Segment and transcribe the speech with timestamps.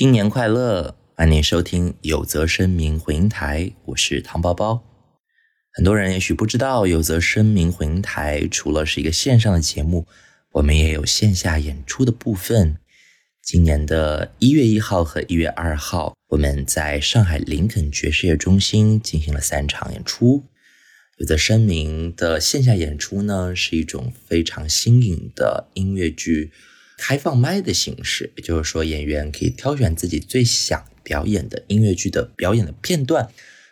[0.00, 0.96] 新年快乐！
[1.14, 4.82] 欢迎收听有则声明回音台，我是汤包包。
[5.74, 10.06] 很多人也许不知道，有则声明回音台除了是一个线上的节目，
[10.52, 12.78] 我们也有线下演出的部分。
[13.42, 20.46] 今年的一月一号和一月二号，我们在上海林肯爵士乐中心进行了三场演出。
[21.18, 26.52] 有则声明的线下演出呢，是一种非常新颖的音乐剧。
[27.02, 33.26] 开放麦的形式，也就是说，演员可以挑选自己最想表演的音乐剧的表演的片段，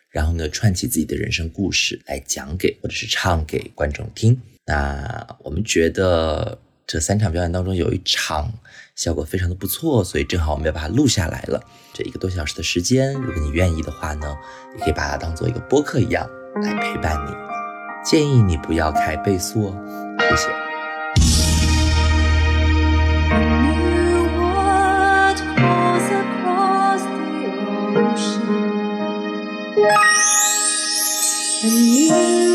[0.09, 4.41] 然后呢，串起自己的人生故事来讲给或者是唱给观众听。
[4.65, 8.51] 那我们觉得这三场表演当中有一场
[8.97, 11.62] 效果非常的不错，所以正好我们要把它录下来了。
[11.92, 14.34] 这一个多小时的时间，如果你愿意的话呢，
[14.79, 16.27] 也可以把它当做一个播客一样
[16.62, 17.33] 来陪伴你。
[18.03, 19.77] 建议你不要开倍速哦，
[20.31, 20.68] 谢谢。
[31.61, 32.48] And you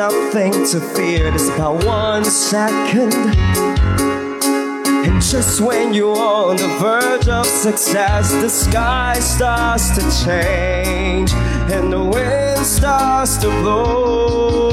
[0.00, 1.32] nothing to fear.
[1.34, 3.14] It's about one second.
[5.04, 11.32] And just when you're on the verge of success, the sky starts to change
[11.72, 14.69] and the wind starts to blow.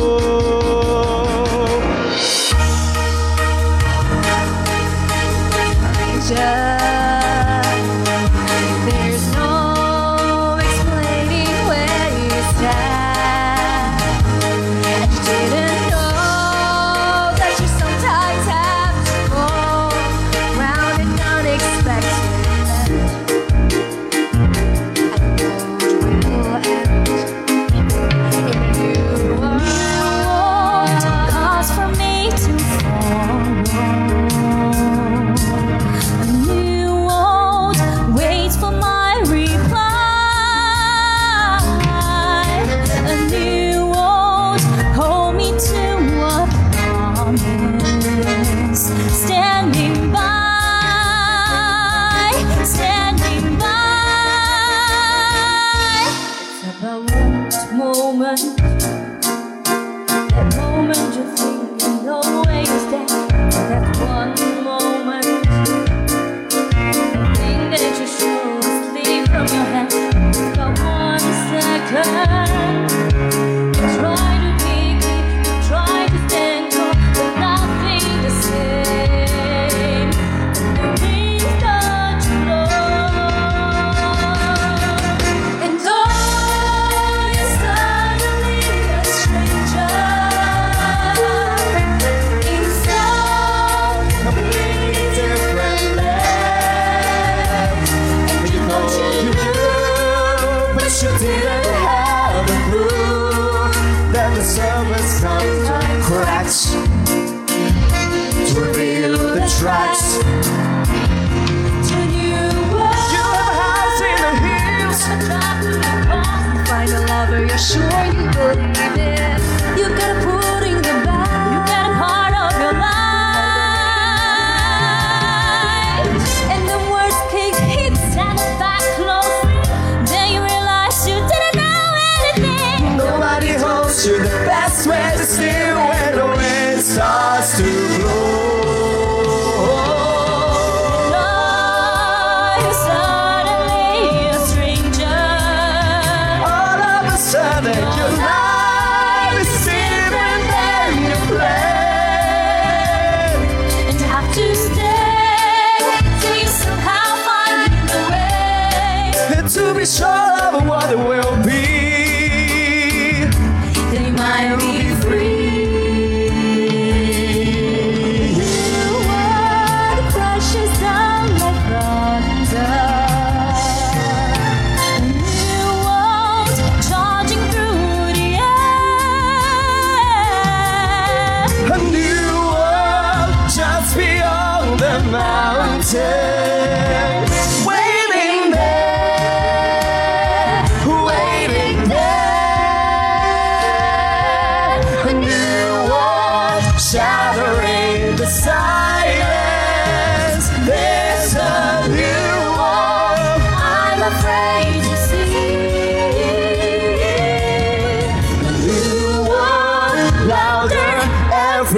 [6.28, 6.77] Just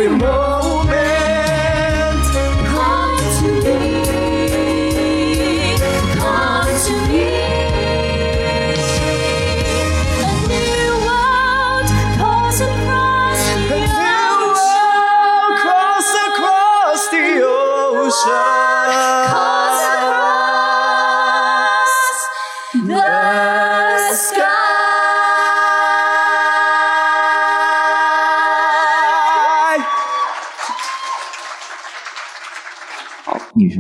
[0.01, 0.58] 女士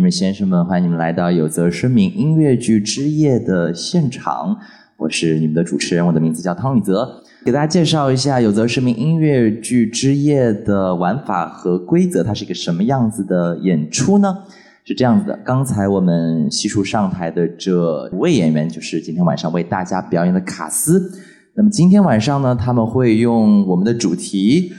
[0.09, 4.57] 先生们，欢迎你们来到有则声明音乐剧之夜的现场。
[4.97, 7.23] 我是你们的主持人，我的名字叫汤宇泽。
[7.45, 14.35] 给大家介绍一下有则声明音乐剧之夜的玩法和规则，它是一个什么样子的演出呢？
[14.83, 21.11] 是这样子的，刚才我们悉数上台的这五位演员，就是今天晚上为大家表演的卡斯。
[21.53, 24.73] 那么今天晚上呢，他们会用我们的主题。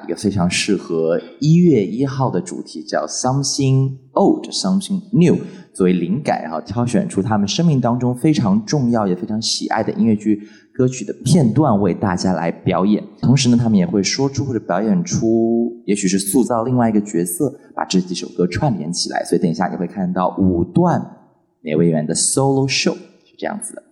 [0.00, 5.36] 一个非常适合一月一号的主题叫 “something old, something new”
[5.72, 10.40] 作为灵感，然后挑选出他们生命当中非常重要也非常喜爱的音乐剧
[10.72, 13.02] 歌曲的片段为大家来表演。
[13.20, 19.24] 同时呢，他们也会说出或者表演出，也许是塑造另外一个角色，把这几首歌串联起来。
[19.24, 21.04] 所以等一下你会看到五段
[21.60, 23.82] 每位演员的 solo show 是这样子的。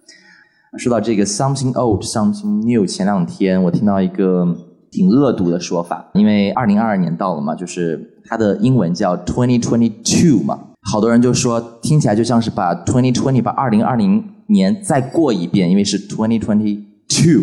[0.78, 4.71] 说到这个 “something old, something new”，前两天我听到一个。
[4.92, 17.42] 挺恶毒的说法，因为二零二二年到了嘛，就是它的英文叫 twenty twenty two 嘛，好多人就说听起来就像是把 twenty twenty 把二零二零年再过一遍，因为是 twenty twenty two。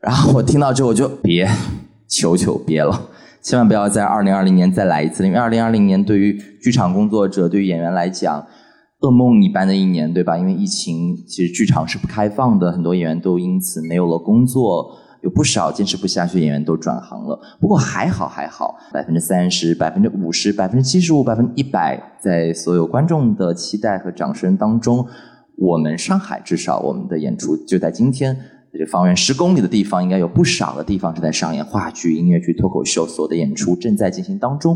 [0.00, 1.46] 然后我听到之后我就别，
[2.08, 3.08] 求求别了，
[3.42, 8.46] 千万不要在二零二零年再来一次，因为二零二零年对于剧场工作者、对于演员来讲，
[9.00, 10.38] 噩梦一般的一年，对吧？
[10.38, 14.96] 因为疫情，其实剧场是不开放的，很多演员都因此没有了工作。
[15.22, 25.06] 有不少坚持不下去的演员都转行了，不过还好还好，百分之三十、百分之五十、百分之七十五、百分之一百，在所有观众的期待和掌声当中，
[25.56, 28.34] 我们上海至少我们的演出就在今天，
[28.72, 34.74] 这方圆十公里的地方，应该有不少的地方是在上演话剧、音乐剧、脱口秀，所有的演出正在进行当中。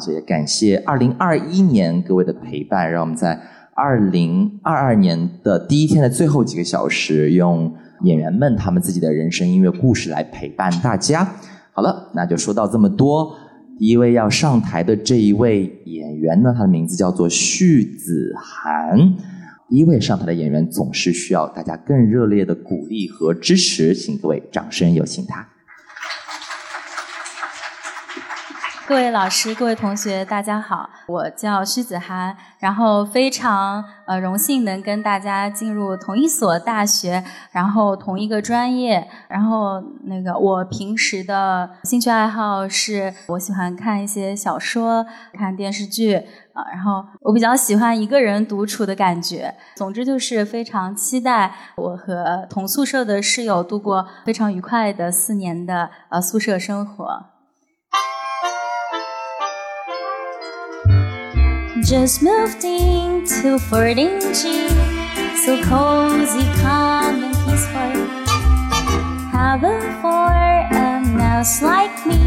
[0.00, 3.40] 所以感谢二零二一年各位的陪伴，让我们在
[3.72, 7.72] 二零二二年的第一天的最后几个小时用。
[8.02, 11.24] 演员们他们自己的人生音乐故事来陪伴大家。
[11.72, 13.34] 好了，那就说到这么多。
[13.78, 18.98] 第一位要上台的这一位演员呢，他的名字叫做旭子涵。
[19.68, 25.46] 第一位上台的演员总是需要大家更热烈的鼓励和支持，请各位掌声有请他。
[28.88, 45.04] 各位老师、各位同学，大家好，我叫徐子涵，然后非常呃荣幸能跟大家进入同一所大学，然后同一个专业，然后那个我平时的兴趣爱好是我喜欢看一些小说、
[45.36, 46.14] 看电视剧
[46.52, 49.52] 啊，然后我比较喜欢一个人独处的感觉。
[49.74, 57.35] 总之就是非常期待我和同宿舍的室友度过非常愉快的四年的呃宿舍生活。
[61.86, 64.68] Just moved into 14G,
[65.44, 67.94] so cozy, calm, and peaceful.
[69.30, 72.18] Heaven for a mouse like me,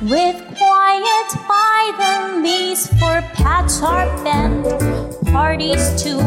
[0.00, 4.64] with quiet by the leaves for pets or band
[5.32, 6.20] parties too,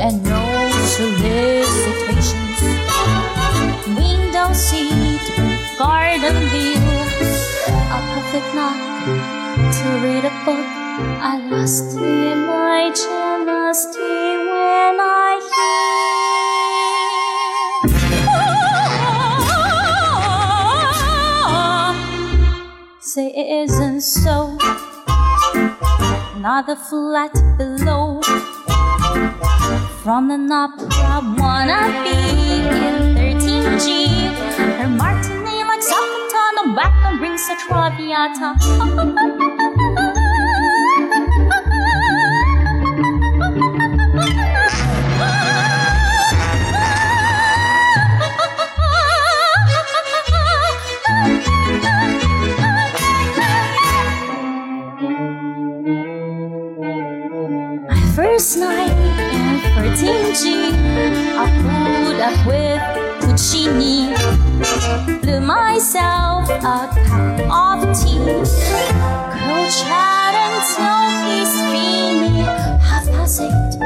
[0.00, 2.60] and no solicitations.
[3.86, 5.20] Window seat,
[5.76, 6.80] garden view,
[7.68, 8.80] a perfect night
[9.74, 10.79] to read a book
[11.22, 15.90] I lost my jealousy when I hear.
[23.00, 24.56] Say it isn't so.
[26.38, 28.20] Not the flat below.
[30.02, 32.16] From the knob, I wanna be
[32.86, 33.86] in 13G.
[34.78, 38.54] Her martini like the back and brings a traviata.
[58.40, 58.96] first night
[59.36, 60.72] in 14G,
[61.36, 62.80] I pulled up with
[63.20, 64.14] Puccini.
[65.20, 68.16] Blew myself a cup of tea.
[68.24, 72.46] Girl chat until he's feeling
[72.80, 73.78] half past eight,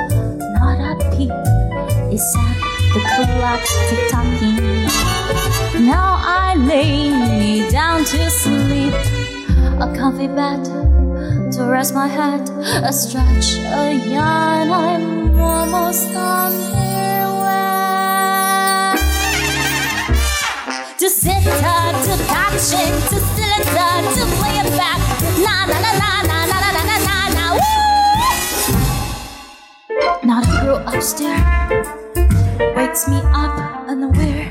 [0.55, 1.35] not a peep.
[2.15, 2.57] is sad,
[2.95, 3.01] the
[3.35, 5.85] clock tick tocking.
[5.85, 8.95] Now I lay me down to sleep.
[9.81, 11.04] A comfy bed
[11.55, 12.49] to rest my head,
[12.83, 14.71] a stretch, a yawn.
[14.73, 16.65] I'm almost underway.
[20.99, 24.99] To sit, up, to it, to cylinder, to play it back.
[25.47, 27.45] Na na na na na na na na na na.
[27.55, 28.67] Woo!
[30.27, 31.87] Not a girl upstairs
[32.75, 33.55] wakes me up
[33.87, 34.49] unaware.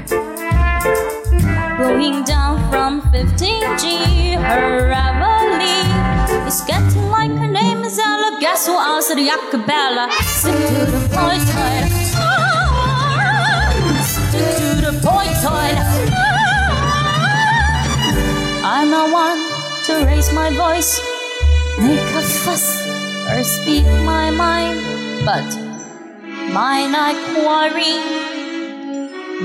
[1.77, 6.02] Blowing down from 15G, her reveille
[6.53, 8.38] is getting like her name is Ella.
[8.39, 10.05] Guess who else at the acapella?
[10.38, 11.77] Stick to the point, toy.
[12.13, 13.74] Ah,
[14.12, 15.69] stick to the point, toy.
[15.81, 16.74] Ah.
[18.74, 19.39] I'm not one
[19.86, 20.91] to raise my voice,
[21.79, 22.65] make a fuss,
[23.31, 24.77] or speak my mind,
[25.25, 25.50] but
[26.57, 27.98] mine I quarry.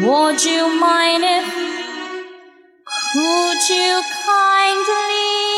[0.04, 1.46] Would you mind if
[3.12, 5.57] could you kindly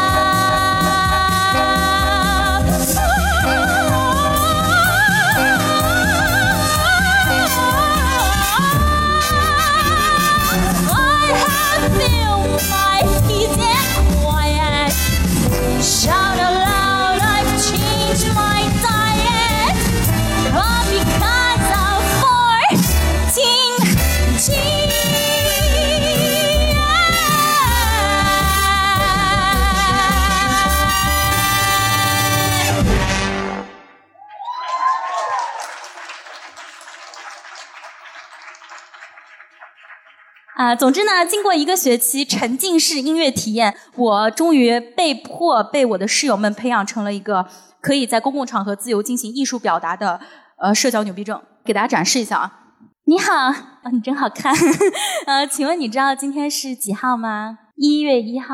[40.75, 47.47] 总之呢，经过一个学期沉浸式音乐体验，我终于被迫被我的室友们培养成了一个
[47.81, 50.19] 可以在公共场合自由进行艺术表达的
[50.57, 51.41] 呃社交牛逼症。
[51.63, 52.73] 给大家展示一下啊！
[53.05, 54.51] 你好，啊，你真好看。
[55.27, 57.57] 呃，请问你知道今天是几号吗？
[57.75, 58.47] 一月一号。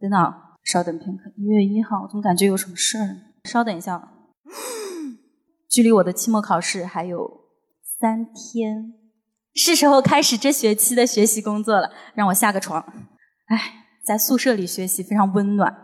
[0.00, 1.24] 等等，稍等片刻。
[1.36, 3.16] 一月一号，我怎么感觉有什么事儿？
[3.42, 4.10] 稍等一下，
[5.68, 7.40] 距离我的期末考试还有
[7.98, 8.92] 三天。
[9.60, 12.80] 是时候开始这学期的学习工作了，让我下个床。
[13.46, 15.76] 哎，在宿舍里学习非常温暖。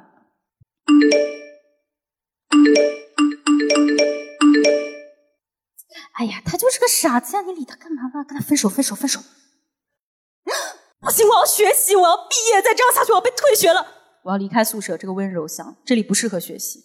[6.13, 7.43] 哎呀，他就是个傻子呀！
[7.43, 8.25] 你理他干嘛呢？
[8.25, 9.19] 跟他分手，分手，分手！
[11.03, 13.85] 不行，我要学习，我要毕业，再这样下去我要被退学了。
[14.23, 16.79] 我要离开宿舍这个温柔乡，这里不适合学习。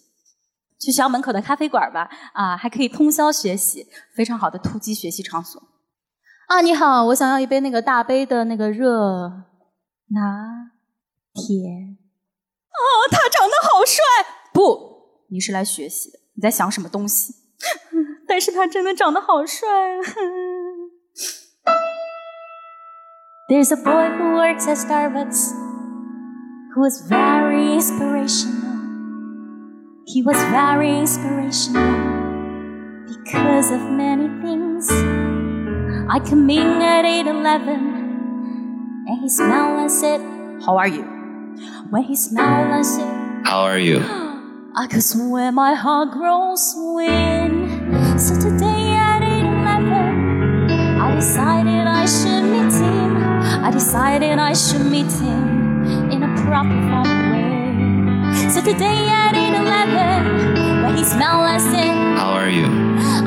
[0.80, 5.62] 去学校门口的咖啡馆吧，啊，还可以通宵学习，非常好的突击学习场所。
[6.50, 9.44] 啊，你好，我想要一杯那个大杯的那个热
[10.08, 10.72] 拿
[11.32, 11.54] 铁。
[12.72, 14.02] 哦，他长得好帅！
[14.52, 17.32] 不，你是来学习的，你在想什么东西？
[18.26, 19.68] 但是他真的长得好帅。
[23.48, 25.52] There's a boy who works at Starbucks
[26.74, 28.74] who was very inspirational.
[30.04, 31.84] He was very inspirational
[33.06, 34.90] because of many things.
[36.12, 37.68] I come in at 8:11,
[39.06, 40.20] and he smiled and said,
[40.66, 41.04] "How are you?"
[41.90, 43.14] When he smiled and said,
[43.44, 43.98] How are you?
[44.74, 48.20] I could swear my heart grows wind.
[48.20, 53.10] So today at 8:11, I decided I should meet him.
[53.68, 57.19] I decided I should meet him in a proper way.
[58.50, 62.66] So today at 8:11, when he smiled and said, How are you?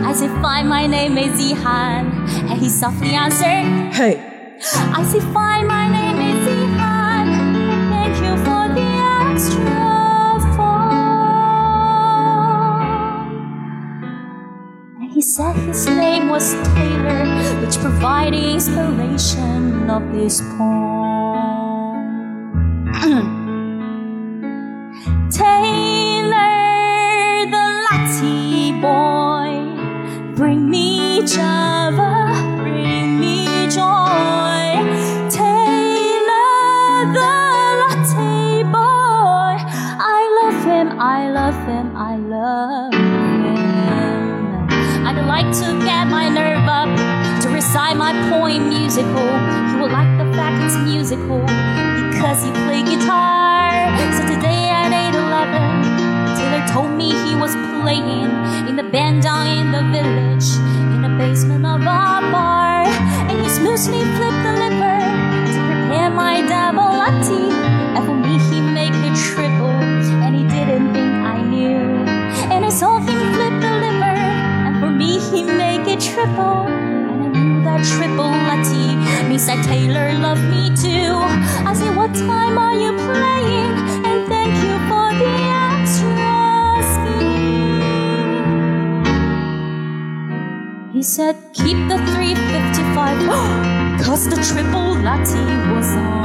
[0.03, 2.27] I said, Fine, my name is Ihan.
[2.51, 4.20] And he softly answered, Hey.
[4.92, 7.25] I said, Fine, my name is Ihan.
[7.88, 8.89] Thank you for the
[9.24, 9.80] extra
[10.60, 10.92] phone.
[15.00, 17.24] And he said his name was Taylor,
[17.63, 20.92] which provided inspiration of this poem.
[31.24, 34.75] each other, bring me joy.
[35.32, 37.34] Taylor the
[37.80, 39.56] latte boy,
[40.03, 43.58] I love him, I love him, I love him.
[45.08, 46.92] I'd like to get my nerve up
[47.42, 49.24] to recite my poem musical.
[49.72, 51.39] You will like the fact it's musical
[52.12, 53.96] because you play guitar.
[54.12, 58.27] So today at 8:11, Taylor told me he was playing
[58.68, 61.86] in the band down in the village basement of a
[62.34, 62.84] bar,
[63.29, 65.00] and he smoothly flipped the liver
[65.53, 67.53] to prepare my double latte.
[67.96, 69.79] And for me, he make it triple,
[70.24, 71.86] and he didn't think I knew.
[72.53, 74.17] And I saw him flip the liver,
[74.65, 76.67] and for me, he make it triple.
[76.67, 81.13] And I knew that triple latte means that Taylor loved me too.
[81.70, 83.74] I said, What time are you playing?
[84.08, 85.34] And thank you for the
[91.03, 95.43] He said, Keep the 355, cause the triple latte
[95.75, 96.23] was on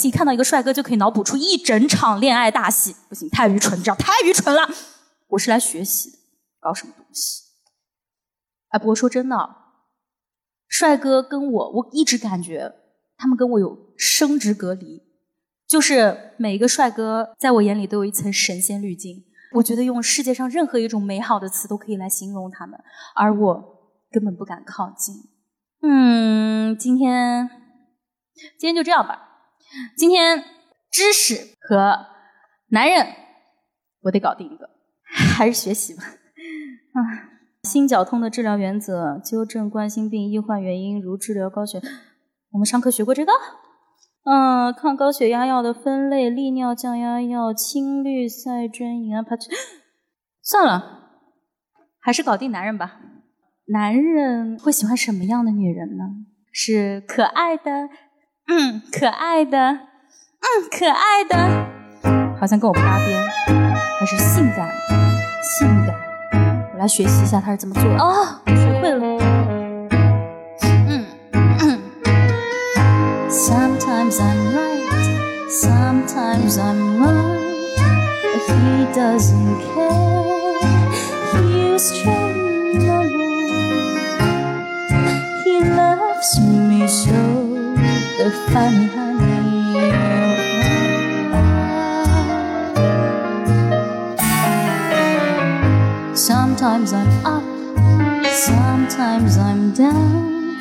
[0.00, 2.96] 为什么我每次一看到一个帅哥就可以脑补出一整场恋爱大戏？
[3.08, 4.66] 不行，太愚蠢，这样太愚蠢了。
[5.28, 6.16] 我是来学习的，
[6.60, 7.42] 搞什么东西？
[8.68, 9.36] 哎，不过说真的，
[10.68, 12.72] 帅哥跟我，我一直感觉
[13.18, 15.02] 他们跟我有生殖隔离，
[15.68, 19.24] 就是每一个帅哥在我眼里都有一层神仙滤镜。
[19.56, 22.80] 我觉得用世界上任何一种美好的词都可以来形容他们，
[23.16, 25.14] 而我根本不敢靠近。
[25.82, 27.50] 嗯，今天
[28.58, 29.26] 今天就这样吧。
[29.96, 30.44] 今天
[30.90, 32.06] 知识和
[32.70, 33.06] 男人
[34.02, 34.70] 我得搞定一个，
[35.34, 36.02] 还是学习吧。
[36.04, 37.30] 啊。
[37.64, 41.78] 心绞痛的治疗原则：纠正冠心病易患原因，如治疗高血。
[42.52, 43.32] 我们上课学过这个。
[44.24, 49.36] 嗯，抗高血压药的分类：利尿降压药、青绿塞针银安帕。
[50.42, 51.10] 算了，
[52.00, 52.98] 还是搞定男人吧。
[53.66, 56.04] 男人会喜欢什么样的女人呢？
[56.50, 57.90] 是可爱的，
[58.52, 61.66] 嗯，可爱的，嗯，可爱的，
[62.40, 63.24] 好像跟我不搭边。
[64.00, 64.68] 还是性感，
[65.40, 65.94] 性感。
[66.72, 69.18] 我来学习一下他是怎么做的哦，学会了。
[70.88, 71.06] 嗯
[71.60, 71.78] 嗯。
[73.28, 74.82] Sometimes I'm right,
[75.48, 77.38] sometimes I'm wrong.
[78.34, 80.58] If he doesn't care,
[81.34, 83.20] he'll string along.
[85.44, 87.12] He loves me so,
[88.24, 89.80] the funny honey.
[96.14, 97.42] Sometimes I'm up,
[98.30, 100.58] sometimes I'm down.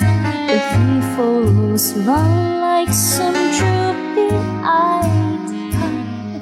[0.47, 5.11] But he follows round like some droopy-eyed
[5.75, 6.41] cloud.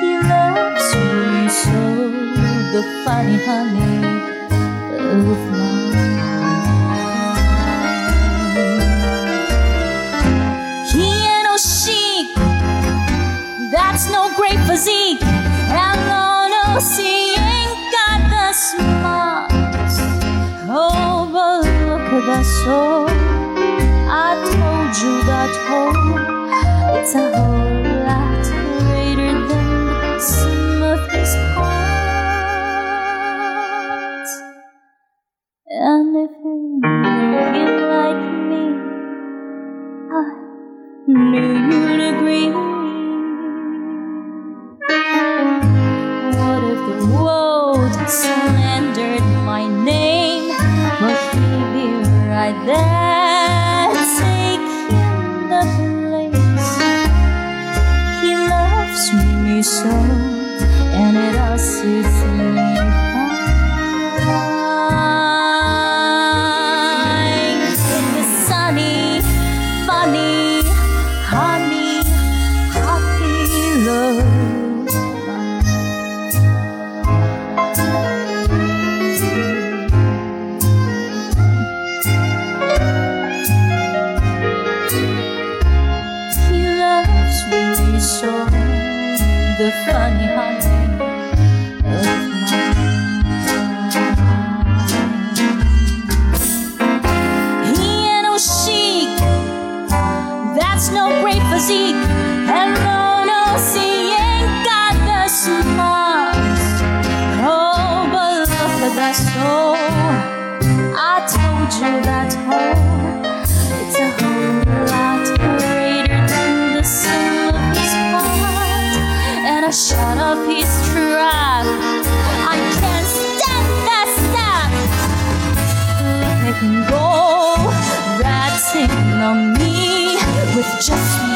[0.00, 1.82] He loves me so,
[2.72, 3.84] the funny honey
[14.74, 16.62] physique, and no, no,
[16.96, 19.96] he ain't got the smarts.
[20.68, 23.06] Oh, but look at that soul.
[24.10, 26.18] I told you that whole,
[26.98, 28.44] it's a whole lot
[28.82, 31.92] greater than the sum of his parts.
[35.70, 36.82] And if you're
[37.30, 38.64] looking like me,
[40.10, 40.20] I
[41.06, 42.73] knew you'd agree.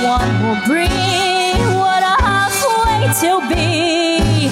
[0.09, 0.89] one will bring
[1.77, 4.49] what I halfway to be.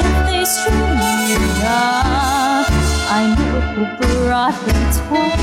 [0.00, 1.14] If they string me
[1.62, 2.66] up,
[3.18, 5.38] I know who brought the twine.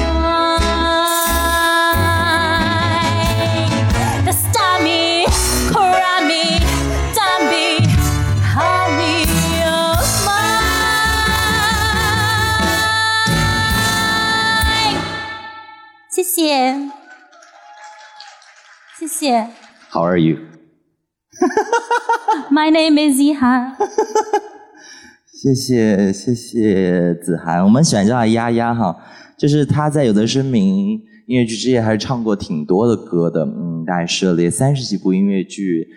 [4.28, 5.32] The stomach,
[5.71, 6.47] karami,
[7.15, 7.69] dambi,
[8.54, 9.23] honey
[9.63, 10.56] of mine.
[16.10, 17.04] 谢谢。
[19.05, 19.47] 谢谢。
[19.91, 20.41] How are you？My
[22.73, 23.75] name is Yihan。
[25.29, 28.97] 谢谢谢谢子涵，我们喜欢叫她丫丫哈，
[29.37, 35.87] 就是她在有的声明音乐剧之夜还是唱过挺多的歌的，嗯，大概涉猎三十几部音乐剧，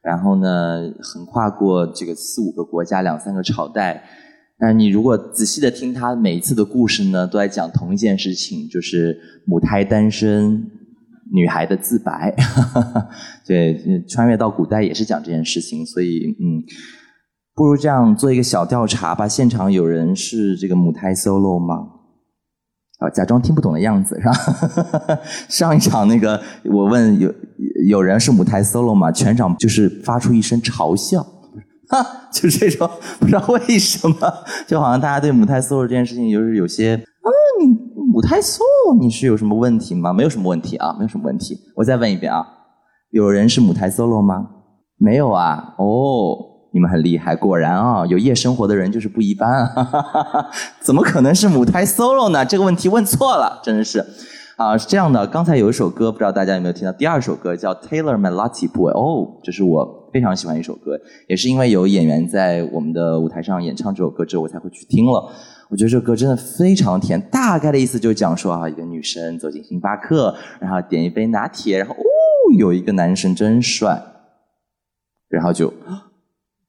[0.00, 4.02] 然后呢，横跨过这个四五个国家、两三个朝代。
[4.58, 10.70] 但是你如果仔细的听她每一次的故事呢，都在讲同一件事情，就是母胎单身
[11.32, 12.34] 女孩的自白。
[13.46, 16.62] 对，穿越到古代也是讲这件事情，所以嗯。
[17.56, 19.28] 不如这样做一个小调查吧。
[19.28, 21.86] 现场有人是这个母胎 solo 吗？
[22.98, 25.20] 啊，假装听不懂的样子是吧？
[25.48, 27.32] 上一场那个，我问有
[27.86, 29.12] 有人是母胎 solo 吗？
[29.12, 31.22] 全场就是发出一声嘲笑，
[31.90, 34.16] 哈， 就这种不知道为什么，
[34.66, 37.28] 就好像大家对母胎 solo 这件事情就是有些啊，
[37.60, 37.72] 你
[38.24, 40.12] 胎 solo 你是有什么问题吗？
[40.12, 41.58] 没有什么问题啊，没有什么问题。
[41.76, 42.46] 我再问一遍啊，
[43.10, 44.48] 有人是母胎 solo 吗？
[44.98, 46.52] 没有啊，哦。
[46.74, 50.50] 你们很厉害，果然啊，有夜生活的人就是不一般啊！
[50.82, 52.44] 怎么可能是母胎 solo 呢？
[52.44, 54.04] 这个问题问错了，真的是
[54.56, 54.76] 啊！
[54.76, 56.90] 是这样的，刚才有一首歌，不知道大家有没有听到？
[56.90, 65.30] 第二首歌叫《Taylor My Lucky Boy》，哦，这是我非常喜欢一首歌，也是因为有演员在我们的舞台上演唱这首歌之后，我才会去听了。
[65.74, 71.98] 我觉得这首歌真的非常甜，大概的意思就是讲说啊，一个女生走进星巴克，然后点一杯拿铁，然后哦，
[72.56, 74.00] 有一个男生真帅，
[75.28, 75.74] 然后就。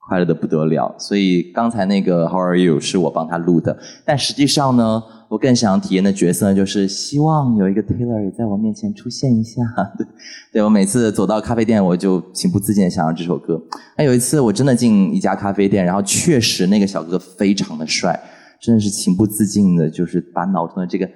[0.08, 9.62] 快乐的不得了，所以刚才那个 How are you 是我帮他录的，但实际上呢，我更想体验的角色就是希望有一个 Taylor 也在我面前出现一下。
[9.98, 10.06] 对，
[10.52, 13.60] 对我每次走到咖啡店，我就情不自禁的想要这首歌。
[13.98, 18.16] 那有一次我真的进一家咖啡店，然后确实那个小哥哥非常的帅，
[18.60, 21.12] 真的是情不自禁的，就是把脑中的这个 Taylor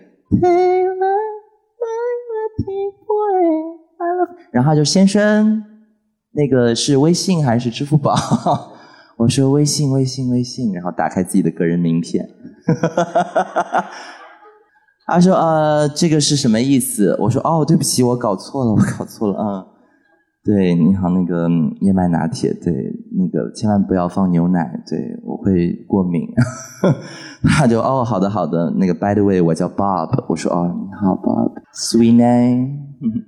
[4.50, 5.62] 然后就先生，
[6.32, 8.14] 那个是微信还是支付宝？
[9.18, 12.26] 我说微信，微信，微信，然后打开自己的个人名片。
[15.06, 19.66] 他说：“呃，这个是什么意思？”我说：“哦，对不起，我搞错了，我搞错了。”嗯，
[20.44, 21.48] 对，你好，那个
[21.80, 22.72] 燕麦拿铁，对，
[23.18, 26.22] 那个千万不要放牛奶，对我会过敏。
[27.42, 28.70] 他就哦，好的，好的。
[28.76, 30.24] 那个 By the way，我叫 Bob。
[30.28, 32.68] 我说：“哦，你好，Bob，Sweet name。”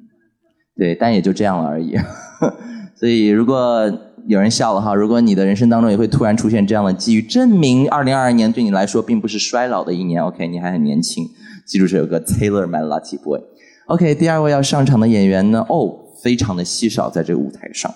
[0.77, 1.97] 对，但也就这样了而已。
[2.95, 3.91] 所以如果
[4.27, 10.23] 有人笑了哈，如果你的人生当中也会突然出现这样的机遇，证明二零二二年对你来说并不是衰老的一年。
[10.23, 11.27] OK，你还很年轻，
[11.67, 13.41] 记住这首歌《Taylor My Lucky Boy》。
[13.87, 15.91] OK，第二位要上场的演员呢，哦，
[16.23, 17.93] 非常的稀少在这个舞台上，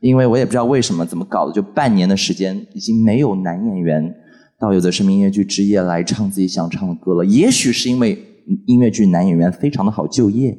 [0.00, 4.14] 因为我也不知道为什么怎么搞的，就半年的时间已经没有男演员
[4.58, 7.24] 到有的是音乐剧之夜来唱自己想唱的歌了。
[7.24, 8.18] 也许是因为
[8.66, 10.58] 音乐剧男演员非常的好就业。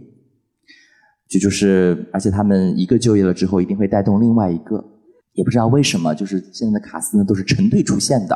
[1.30, 4.82] 这就是，而且他们一个就业了之后，一定会带动另外一个，
[5.34, 8.36] 也不知道为什么，就是现在的卡司呢都是成对出现的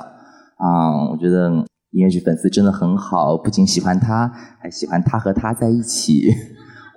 [0.57, 1.09] 啊！
[1.09, 1.49] 我觉得
[1.91, 6.33] 音乐剧粉丝真的很好，不仅喜欢他，还喜欢他和他在一起。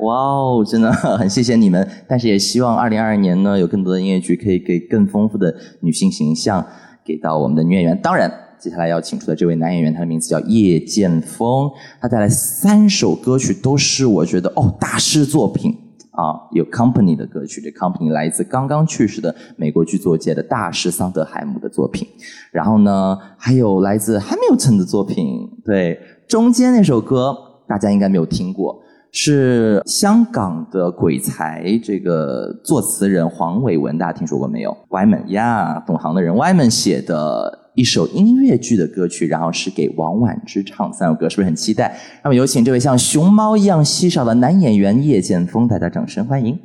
[0.00, 1.88] 哇哦，真的很谢谢你们！
[2.09, 6.66] 但是也希望二零二二年呢，有更多的音乐剧可以给更丰富的女性形象
[7.05, 8.03] 给到我们的女演员。
[8.03, 8.29] 当然，
[8.64, 15.77] 接下来要请出的这位男演员，他的名字叫叶剑锋，他带来三首歌曲，都是我觉得哦大师作品。
[16.12, 22.09] 啊，有 Company 的歌曲，这 Company 来自刚刚去世的美国剧作界的大师桑德海姆的作品。
[22.53, 25.46] 然后呢，还有来自 Hamilton 的作品。
[25.62, 27.37] 对，中间那首歌
[27.68, 28.81] 大家应该没有听过，
[29.12, 37.63] 是香港的鬼才这个作词人黄伟文，大家听说过没有？Wyman 呀，懂行的人，Wyman 写的。
[37.75, 40.93] 一首音乐剧的歌曲，然后是给王婉之唱。
[40.93, 41.99] 三首歌是不是很期待？
[42.23, 46.57] 那么有请这位像熊猫一样稀少的男演员叶剑锋，大家掌声欢迎。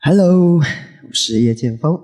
[0.00, 1.98] Hello，我是叶剑锋。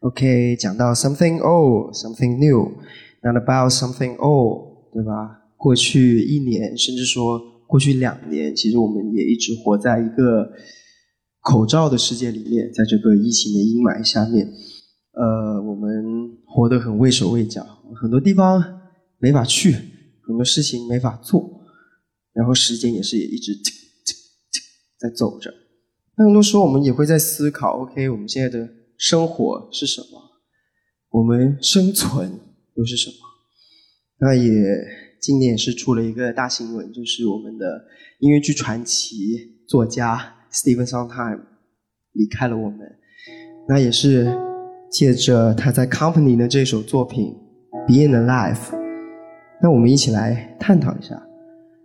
[0.00, 5.40] OK，讲到 something old，something new，not about something old，对吧？
[5.56, 10.52] 过去一年，甚至说过去两年，其实我们也一直活在一个
[11.44, 14.50] 口罩的世界里面，在这个疫情的阴霾下面，
[15.12, 17.62] 呃，我们活得很畏手畏脚，
[18.00, 18.80] 很多地方
[19.18, 19.72] 没法去，
[20.26, 21.60] 很多事情没法做，
[22.32, 23.54] 然后时间也是也一直
[24.98, 25.52] 在走着。
[26.16, 30.22] 那很多时候我们也会在思考，OK，我们现在的生活是什么？
[31.10, 32.40] 我们生存
[32.74, 33.16] 又是什么？
[34.20, 34.50] 那也
[35.20, 37.84] 今年也是出了一个大新闻，就是我们的
[38.20, 41.41] 音乐剧传奇作家 Stephen Sondheim
[42.13, 42.79] 离开了我们。
[43.67, 44.35] 那也是
[44.89, 47.37] 借着他在 Company 的这首作品《
[47.87, 48.57] Being Alive》，
[49.61, 51.21] 那我们一起来探讨一下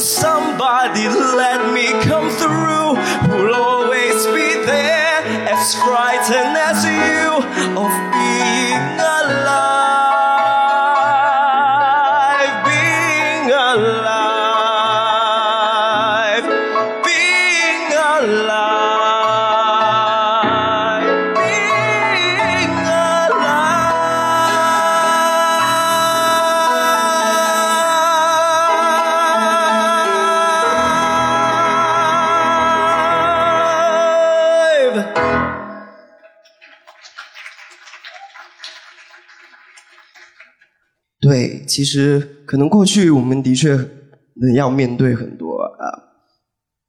[0.00, 0.37] So
[41.78, 45.86] 其实可能过去我们的确嗯要面对很多呃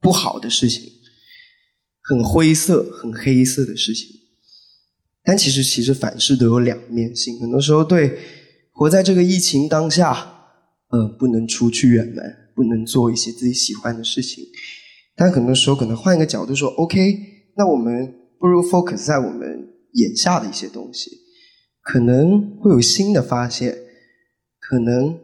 [0.00, 0.82] 不好的事情，
[2.02, 4.08] 很灰色、很黑色的事情。
[5.22, 7.38] 但其实，其实凡事都有两面性。
[7.38, 8.18] 很多时候，对
[8.72, 10.10] 活在这个疫情当下，
[10.88, 12.24] 呃，不能出去远门，
[12.56, 14.44] 不能做一些自己喜欢的事情。
[15.14, 17.16] 但很多时候，可能换一个角度说，OK，
[17.56, 21.12] 那我们不如 focus 在我们眼下的一些东西，
[21.80, 23.78] 可能会有新的发现，
[24.70, 25.18] 可能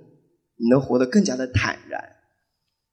[0.56, 2.02] 你能活得更加的坦然。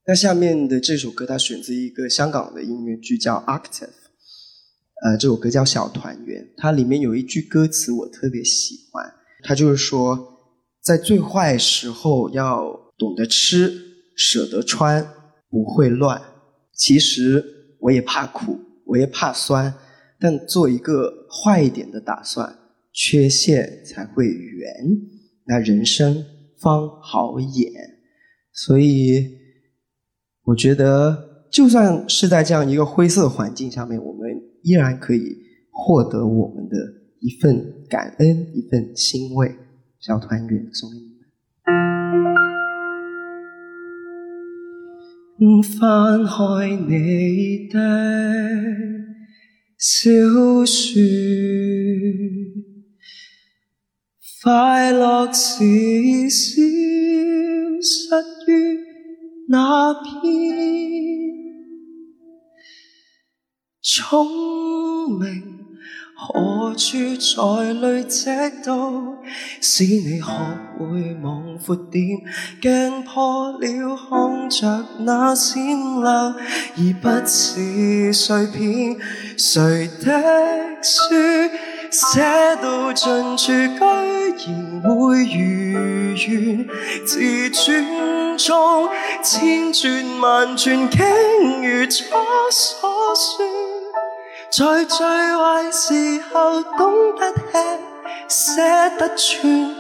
[0.06, 3.88] 那下面的这首歌，它选自一个香港的音乐剧，叫《Octave》。
[5.04, 9.12] 呃，这首歌叫《小团圆》，它里面有一句歌词我特别喜欢，
[9.42, 10.38] 它就是说，
[10.84, 13.74] 在最坏时候要懂得吃，
[14.16, 15.04] 舍得穿，
[15.50, 16.22] 不会乱。
[16.76, 17.44] 其实
[17.80, 19.74] 我也怕苦，我也怕酸，
[20.20, 22.56] 但做一个坏一点的打算，
[22.94, 24.72] 缺陷才会圆，
[25.48, 26.24] 那人生
[26.64, 27.72] 方好演。
[28.54, 29.30] 所以，
[30.46, 35.38] 我觉得，就算是在这样一个灰色环境下面，我们依然可以
[35.72, 36.78] 获得我们的
[37.20, 39.56] 一份感恩，一份欣慰。
[40.00, 41.14] 小团圆送给你们。
[45.64, 47.80] 翻開你的
[49.78, 50.10] 小
[50.66, 51.02] 說，
[54.44, 56.62] 快樂是消
[57.82, 58.78] 失於
[59.48, 60.12] 那篇。
[63.82, 65.44] 聰明
[66.18, 68.26] 何处才累积
[68.66, 69.16] 到，
[69.62, 70.26] 使你学
[70.78, 72.04] 会望阔点？
[72.62, 75.56] 镜破了，看着那闪
[76.02, 76.36] 亮，
[76.76, 78.98] 而不是碎片。
[79.38, 81.14] 谁的书
[81.94, 82.20] 写
[82.60, 85.38] 到尽处，居然会如
[86.16, 86.68] 愿？
[87.06, 88.90] 自尊中
[89.22, 91.00] 千转万转，竟
[91.62, 92.04] 如初
[92.50, 93.46] 所说。
[94.50, 97.32] 在最坏时候懂得
[98.28, 98.62] 吃，写
[98.98, 99.76] 得串，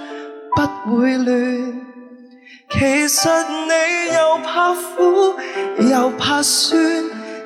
[0.86, 1.82] 不会乱。
[2.69, 3.28] 其实
[3.65, 5.34] 你又怕苦，
[5.89, 6.78] 又怕酸，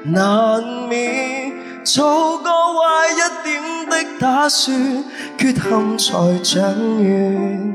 [0.03, 1.53] 难免
[1.89, 3.50] 做个坏一点
[3.89, 5.06] 的打算，
[5.38, 7.73] 缺陷才长远，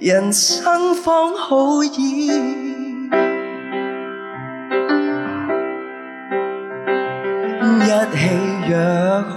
[0.00, 1.92] 人生方好演。
[7.80, 8.16] 一起
[8.66, 8.74] 约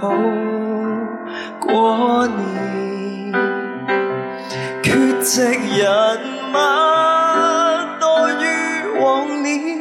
[1.60, 3.32] 过年，
[4.82, 5.84] 缺席人
[6.50, 6.56] 物
[8.00, 8.42] 多于
[9.02, 9.78] 往年，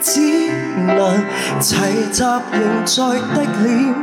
[0.00, 1.24] 只能
[1.60, 1.76] 齐
[2.10, 2.96] 集仍在
[3.34, 3.94] 的脸，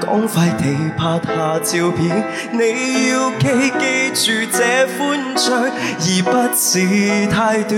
[0.00, 0.62] 赶快地
[0.96, 2.24] 拍下照片。
[2.52, 3.44] 你要记
[3.78, 4.58] 记住这
[4.96, 4.98] 欢
[5.36, 7.74] 聚，而不是太短。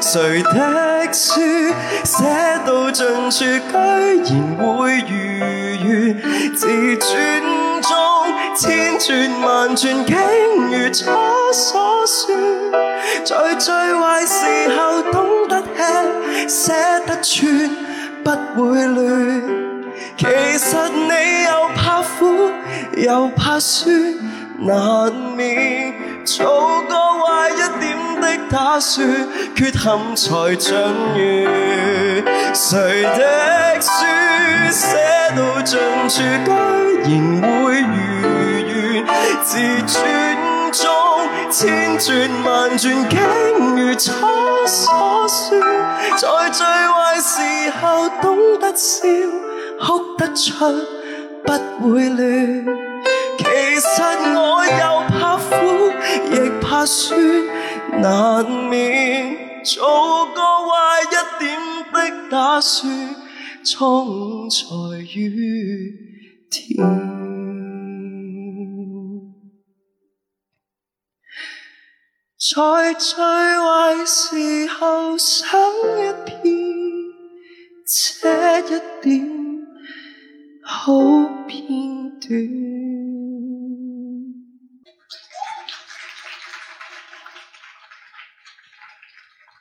[0.00, 1.40] 谁的书
[2.04, 2.24] 写
[2.66, 3.38] 到尽处，
[4.24, 5.12] 居然会如
[5.84, 5.90] 愿？
[6.54, 7.08] 自尊
[7.82, 7.90] 中
[8.56, 10.16] 千转万转，竟
[10.70, 11.04] 如初
[11.52, 12.38] 所算。
[13.24, 14.36] 在最坏时
[14.76, 16.72] 候懂得吃，舍
[17.06, 17.70] 得穿，
[18.24, 18.30] 不
[18.70, 19.00] 会累，
[20.16, 20.26] 其
[20.58, 22.50] 实你又怕苦
[22.96, 23.90] 又怕输，
[24.58, 25.92] 难免
[26.24, 27.84] 做个坏一点
[28.20, 29.06] 的打算，
[29.54, 29.82] 缺陷
[30.16, 30.84] 才尽完。
[32.54, 33.88] 谁的书
[34.70, 34.96] 写
[35.36, 36.22] 到尽处，
[37.04, 37.20] 居然
[37.64, 37.94] 会如
[38.68, 39.04] 愿
[39.42, 39.50] 自
[39.86, 41.11] 转。
[41.52, 43.20] 千转万转，竟
[43.76, 44.10] 如初
[44.66, 45.60] 所算。
[46.16, 49.06] 在最坏时候懂得笑，
[49.78, 50.54] 哭得出，
[51.44, 52.64] 不会乱。
[53.36, 53.44] 其
[53.78, 54.02] 实
[54.34, 55.92] 我又怕苦，
[56.32, 57.20] 亦怕酸，
[58.00, 61.60] 难免做个坏一点
[61.92, 63.14] 的打算，
[63.62, 64.64] 冲才
[65.14, 65.94] 于
[66.50, 67.41] 天。
[72.42, 76.42] 在最坏时候想一遍，
[77.86, 79.28] 这一点
[80.64, 80.92] 好
[81.46, 81.64] 片
[82.18, 82.30] 段。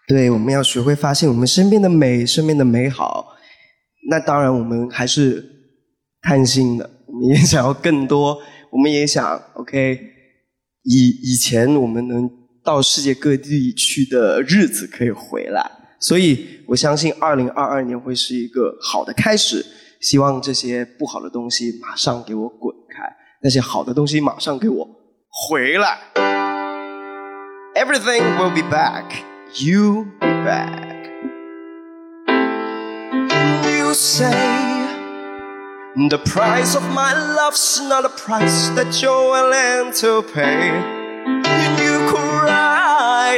[0.07, 3.37] 对，我们要学会发现我们身边的美，身边的美好。
[4.09, 5.45] 那当然，我们还是
[6.19, 9.99] 贪心的，我们也想要更多，我们也想，OK，
[10.81, 19.65] 以以前我们能到世界各地去的日子可以回来，所以我相信二零二二年会是一个好的开始。
[19.99, 23.03] 希望这些不好的东西马上给我滚开，
[23.43, 24.87] 那些好的东西马上给我
[25.29, 25.99] 回来。
[27.75, 29.05] Everything will be back,
[29.63, 30.89] you be back.
[33.63, 34.31] You say
[36.09, 40.71] the price of my love's not a price that you're willing to pay.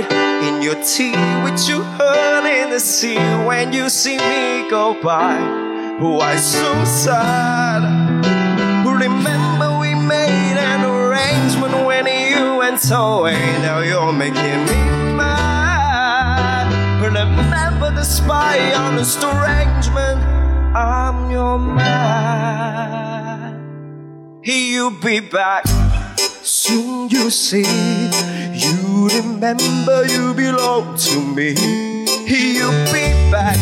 [0.01, 1.13] In your tea,
[1.43, 3.15] which you heard in the sea
[3.45, 5.37] when you see me go by.
[6.01, 7.83] Oh, Why so sad?
[8.83, 13.37] Remember we made an arrangement when you went away.
[13.61, 14.81] Now you're making me
[15.15, 16.73] mad.
[17.03, 20.19] Remember the spy on the arrangement.
[20.75, 21.93] I'm your man.
[24.43, 25.67] You'll be back
[26.41, 27.09] soon.
[27.09, 28.72] You see, you
[29.09, 31.53] remember you belong to me.
[32.25, 33.57] You'll be back.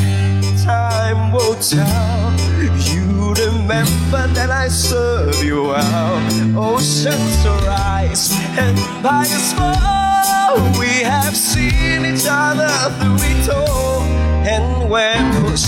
[0.63, 2.33] Time will tell.
[2.61, 6.17] You remember that I serve you well.
[6.57, 10.57] Oceans rise, empires fall.
[10.79, 12.69] We have seen each other
[12.99, 14.01] through it all.
[14.45, 15.65] And when push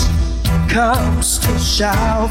[0.68, 2.30] comes to shove,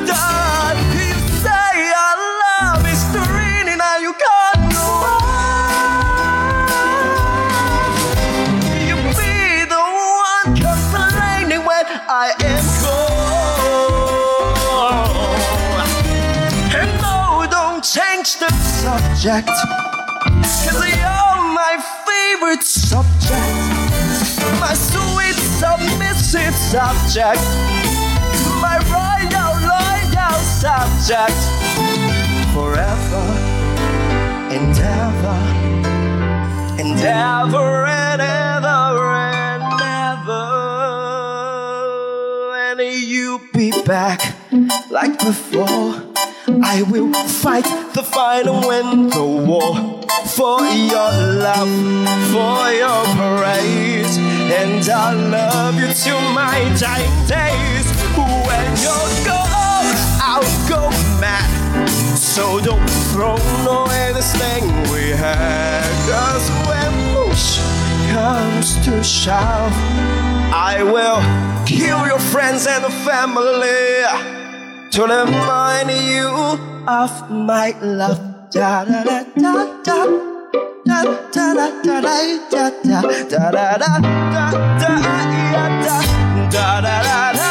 [18.91, 19.47] subject.
[19.47, 21.75] Cause you're my
[22.07, 23.55] favorite subject.
[24.59, 27.41] My sweet submissive subject.
[28.59, 31.39] My royal, loyal subject.
[32.53, 33.25] Forever
[34.55, 35.39] and ever
[36.81, 39.05] and ever and ever
[39.39, 39.81] and
[40.11, 40.41] ever.
[42.71, 44.19] And you be back
[44.89, 46.10] like before.
[46.47, 49.75] I will fight the fight and win the war
[50.25, 51.69] for your love,
[52.33, 57.85] for your praise, and I'll love you to my dying days.
[58.17, 60.89] When you're gone, I'll go
[61.19, 61.87] mad.
[62.17, 63.35] So don't throw
[63.67, 65.85] away this thing we had.
[66.09, 67.59] Cause when push
[68.11, 69.73] comes to shove,
[70.53, 71.21] I will
[71.65, 74.40] kill your friends and family
[74.91, 76.27] to remind you
[76.87, 78.19] of my love.
[78.51, 80.31] Da da da da da.
[80.83, 85.21] Da da da da da da da da da da da da da da
[86.51, 87.50] da da da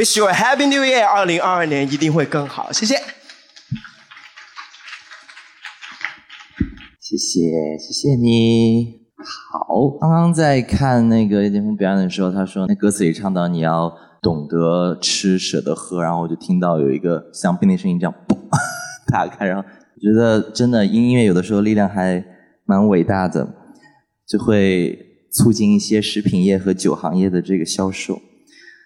[0.00, 1.04] Wish you a happy new year.
[1.04, 2.94] 二零二二年一定会更好，谢谢。
[6.98, 9.02] 谢谢，谢谢你。
[9.18, 18.38] 好，刚刚在看那个叶剑锋表演的时候，他说那歌词里唱到你要懂得吃，舍得喝，然后我就听到有一个像冰的声音这样 嘣
[19.12, 22.24] 打开，然后我觉得真的音乐有的时候力量还
[22.64, 23.46] 蛮伟大的，
[24.26, 24.98] 就会
[25.30, 28.18] 促进一些食品业和酒行业的这个销售。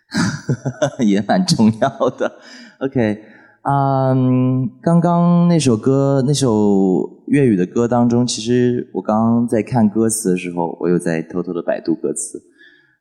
[1.05, 2.33] 也蛮重要的。
[2.81, 3.21] OK，
[3.63, 12.43] 嗯，刚刚那首歌，那首粤语的歌当中，其实我刚刚在看歌词的时候，我又在偷偷的百度歌词，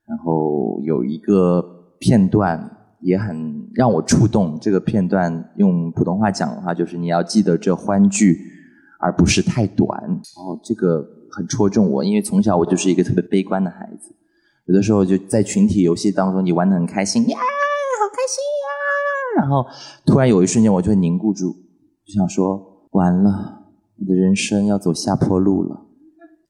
[0.07, 1.61] 然后有一个
[1.99, 4.57] 片段也很让我触动。
[4.59, 8.37] 这个片段用普通话讲的话，就是你要记得这欢聚，
[8.99, 9.87] 而不是太短。
[10.37, 14.15] 哦，这个很戳中我，因为从小我就是一个特别悲观的孩子。
[14.66, 19.66] 有的时候就在群体游戏当中，你玩的很开心呀，好开心呀，然后
[20.05, 21.51] 突然有一瞬间我就会凝固住，
[22.05, 23.64] 就想说完了，
[23.99, 25.88] 我的人生要走下坡路了，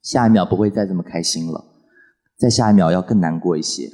[0.01, 1.66] 下一秒不会再这么开心了，
[2.38, 3.89] 再下一秒要更难过一些，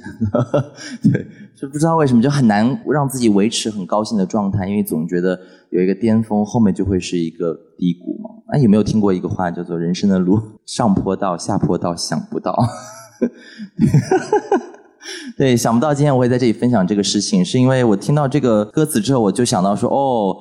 [1.02, 5.40] 对，就不知道为什么就很难让自己维持很高兴的状态，因为总觉得
[5.70, 8.30] 有一个巅峰，后面就会是一个低谷嘛。
[8.48, 12.52] 啊，有没有听过一个话叫做“人生的路上坡道，下坡道想不到”。
[15.36, 20.36] 对，想不到今天我会在这里分享这个事情，是因为我听到这个歌词之后，我就想到说，哦，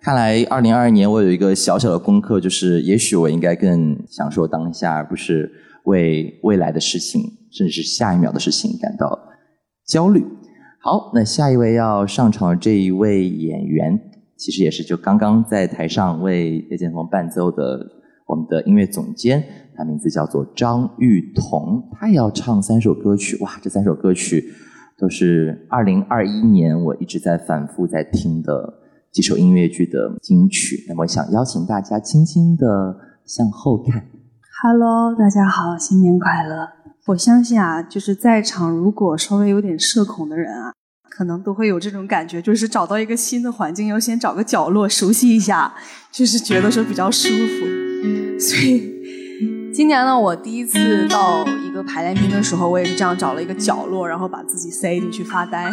[0.00, 5.50] 看来二零二二年我有一个小小的功课，就是也许我应该更享受当下，而不是
[5.84, 9.18] 为未来的事情，甚至是下一秒的事情感到
[9.86, 10.24] 焦虑。
[10.80, 13.98] 好，那下一位要上场的这一位演员，
[14.36, 17.80] 其实也是就刚刚在台上为叶剑锋伴奏的
[18.26, 19.44] 我们的音乐总监。
[19.74, 23.36] 他名字叫做张玉彤，他也要唱三首歌曲。
[23.42, 24.52] 哇，这三首歌曲
[24.98, 28.74] 都是二零二一年我一直在反复在听的
[29.10, 30.84] 几首音乐剧的金曲。
[30.88, 34.04] 那么，想邀请大家轻轻的向后看。
[34.62, 36.68] Hello，大家好，新年快乐！
[37.06, 40.72] 我相信啊，就是在场如果稍微有点社恐的人啊，
[41.14, 45.74] 可能都会有这种感觉，就是找到一个新的环境，要先找个角落熟悉一下，
[46.10, 48.90] 就是觉得说比较舒服，所以。
[49.74, 55.70] 今年呢，我第一次到一个排练厅的时候，我也是这样找了一个角落，然后把自己塞进去发呆。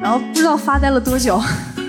[0.00, 1.36] 然后不知道发呆了多久，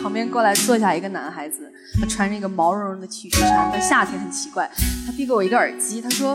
[0.02, 4.70] 旁边过来坐下一个男孩子，他穿着一个毛茸茸的 T 恤衫，在夏天很奇怪。
[5.06, 6.32] 他递给我一个耳机，他说：“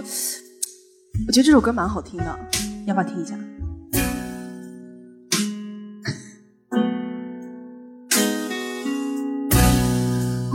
[1.26, 2.38] 我觉得这首歌蛮好听的，
[2.86, 3.34] 要不要听一下？”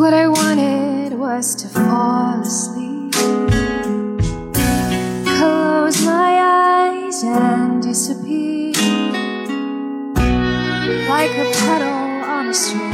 [0.03, 3.13] What I wanted was to fall asleep.
[5.37, 8.73] close my eyes and disappear
[11.07, 11.87] like a petal
[12.35, 12.92] on a string,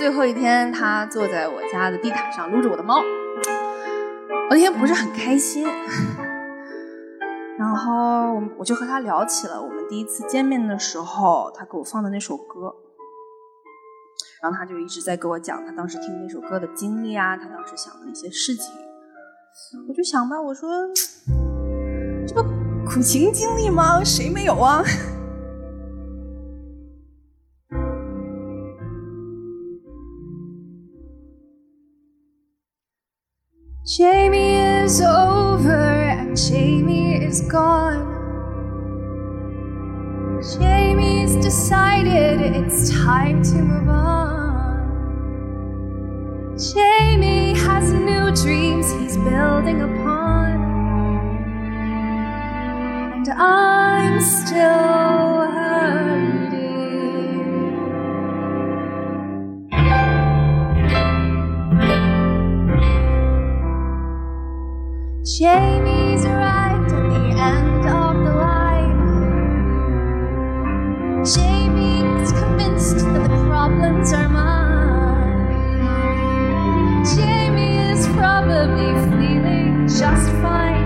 [0.00, 3.02] 最后一天，他坐在我家的地毯上撸着我的猫。
[4.48, 5.62] 我那天不是很开心，
[7.58, 12.74] 然后我就和他聊起了我们第一次见面的时候，他给我放的那首歌。
[14.42, 18.72] 然后他就一直在给我讲他当时听那首歌的经历啊，他当时想的一些事情。
[19.86, 20.70] 我就想吧，我说
[22.26, 22.48] 这不
[22.88, 24.02] 苦情经历吗？
[24.02, 24.82] 谁没有啊？
[33.96, 38.06] Jamie is over and Jamie is gone.
[40.60, 44.96] Jamie's decided it's time to move on.
[46.72, 50.52] Jamie has new dreams he's building upon.
[53.12, 55.29] And I'm still
[65.40, 69.00] Jamie's arrived at the end of the line.
[71.24, 75.48] Jamie's convinced that the problems are mine.
[77.16, 80.84] Jamie is probably feeling just fine.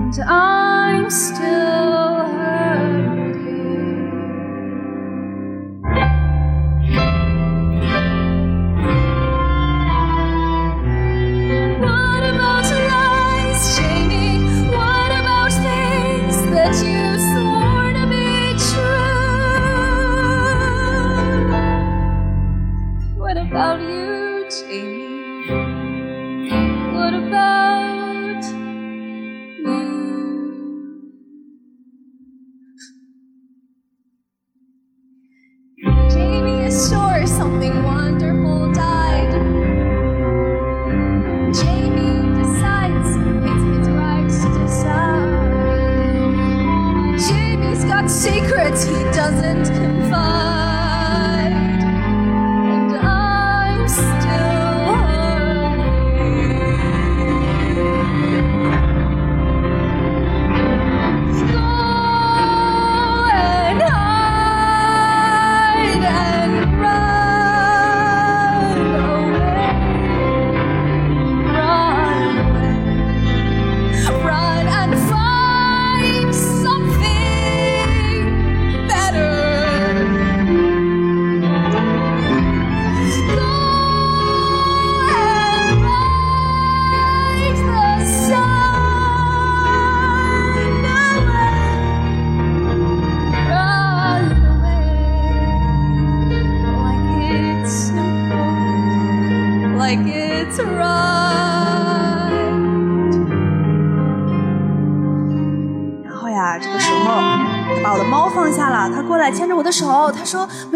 [0.00, 1.73] And I'm still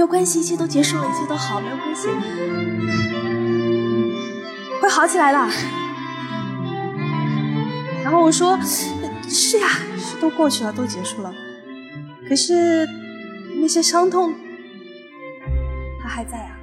[0.09, 2.09] 关系，一切都结束了，一切都好，没有关系，
[4.81, 5.39] 会好起来的。
[8.03, 9.69] 然后我说是呀，
[10.21, 11.33] 都过去了，都结束了。
[12.29, 12.89] 可是
[13.61, 14.35] 那些伤痛，
[16.03, 16.58] 它还在啊。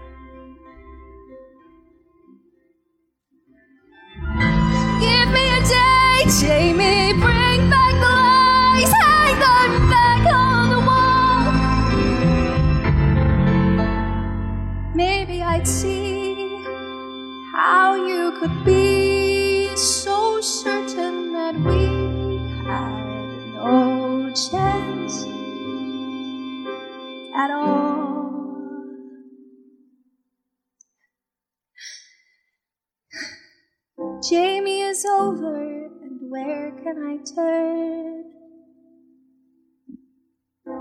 [35.05, 38.23] Over, and where can I turn?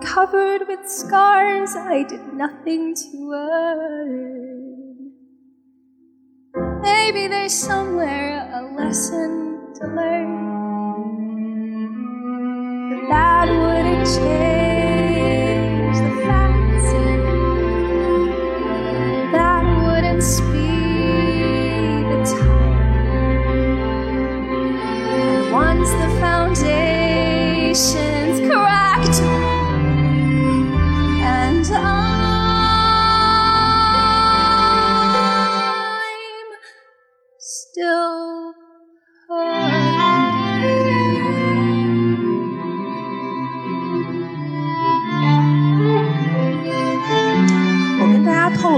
[0.03, 5.13] Covered with scars I did nothing to earn.
[6.83, 10.45] Maybe there's somewhere a lesson to learn.
[12.91, 14.54] But that wouldn't change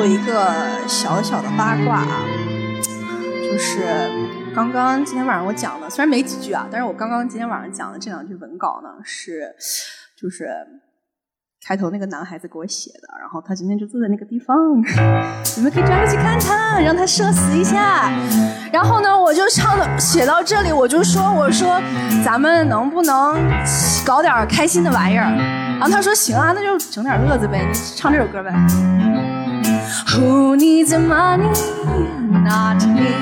[0.07, 2.23] 一个小小的八卦啊，
[3.43, 4.09] 就是
[4.55, 9.53] 刚刚今天晚上我讲的，虽然没几句啊，但是我刚刚今天晚上讲的这两句文稿呢，是
[10.17, 10.49] 就是
[11.67, 14.57] 开头那个男孩子给我写的，然后他今天就坐在那个地方，
[15.57, 18.11] 你们可以抓过去看他，让他社死一下。
[18.73, 21.83] 然后呢，我就唱的写到这里，我就说我说
[22.25, 23.35] 咱们能不能
[24.05, 25.35] 搞点开心的玩意儿？
[25.79, 28.53] 然后他说行啊，那就整点乐子呗，你唱这首歌呗。
[30.17, 31.53] Who needs money?
[32.49, 33.13] Not me.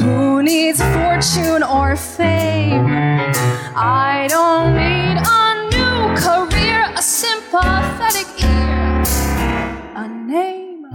[0.00, 2.86] Who needs fortune or fame?
[3.76, 9.02] I don't need a new career, a sympathetic ear,
[9.96, 10.86] a name.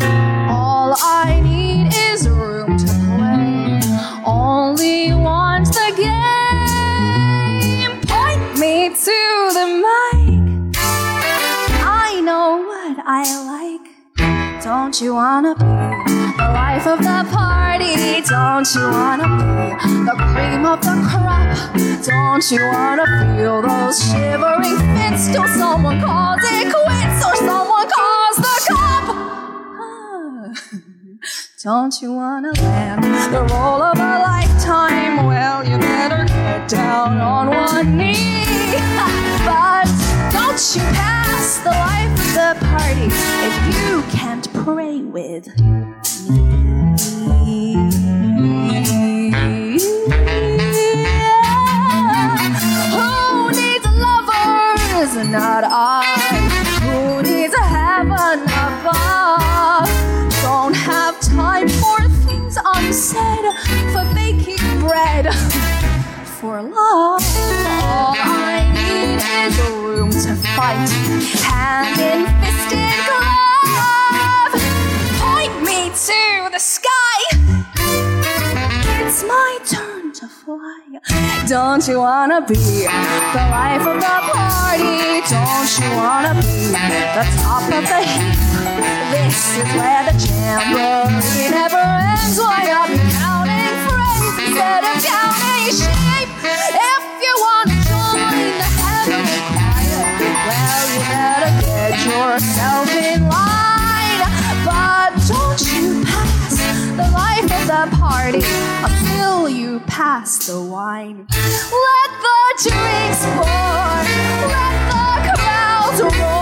[0.49, 3.81] All I need is room to play.
[4.25, 7.91] Only want the game.
[8.07, 10.75] Point me to the mic.
[11.85, 13.68] I know what I like.
[14.69, 18.21] Don't you wanna be the life of the party?
[18.21, 21.57] Don't you wanna be the cream of the crop?
[22.05, 28.37] Don't you wanna feel those shivering fits till someone calls it quits or someone calls
[28.45, 29.05] the cop?
[31.63, 33.03] Don't you wanna land
[33.33, 35.25] the role of a lifetime?
[35.25, 38.45] Well, you better get down on one knee.
[39.49, 39.87] But
[40.31, 43.07] don't you pass the life the party
[43.47, 45.65] if you can't pray with me.
[52.93, 55.13] Who needs lovers?
[55.29, 56.03] Not I.
[56.83, 59.89] Who needs a heaven above?
[60.43, 63.45] Don't have time for things unsaid,
[63.91, 65.33] for baking bread,
[66.39, 68.38] for love.
[69.31, 69.47] I
[69.85, 70.89] room to fight,
[71.45, 74.57] hand in fist in glove.
[75.21, 77.17] Point me to the sky.
[79.05, 80.81] It's my turn to fly.
[81.47, 85.21] Don't you wanna be the life of the party?
[85.29, 88.37] Don't you wanna be the top of the heap?
[89.13, 92.39] This is where the jamboree never ends.
[92.39, 96.29] Why not be counting friends instead of counting sheep?
[96.43, 97.78] If you wanna
[102.09, 104.21] yourself in line.
[104.65, 106.57] But don't you pass
[106.97, 108.43] the life of the party
[108.83, 111.27] until you pass the wine.
[111.29, 113.99] Let the drinks pour,
[114.55, 115.05] let the
[115.37, 116.38] crowds roar,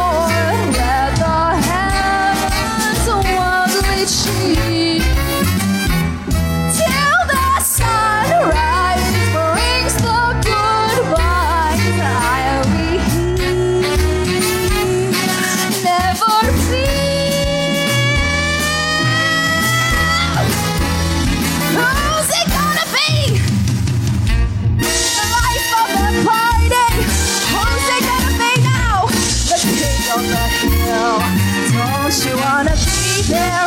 [33.38, 33.66] yeah.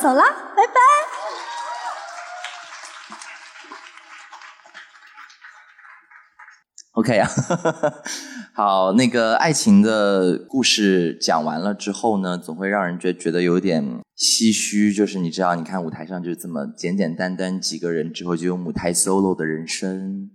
[0.00, 0.24] 走啦，
[0.54, 0.74] 拜拜。
[6.92, 7.28] OK 啊，
[8.54, 13.84] 好，那个爱情的故事讲完了之后呢，总会让人觉觉得有点
[14.16, 14.92] 唏嘘。
[14.92, 20.30] 就是你知道，你看舞台上就是这么简简单单几个人之后，就有母胎 solo 的人生，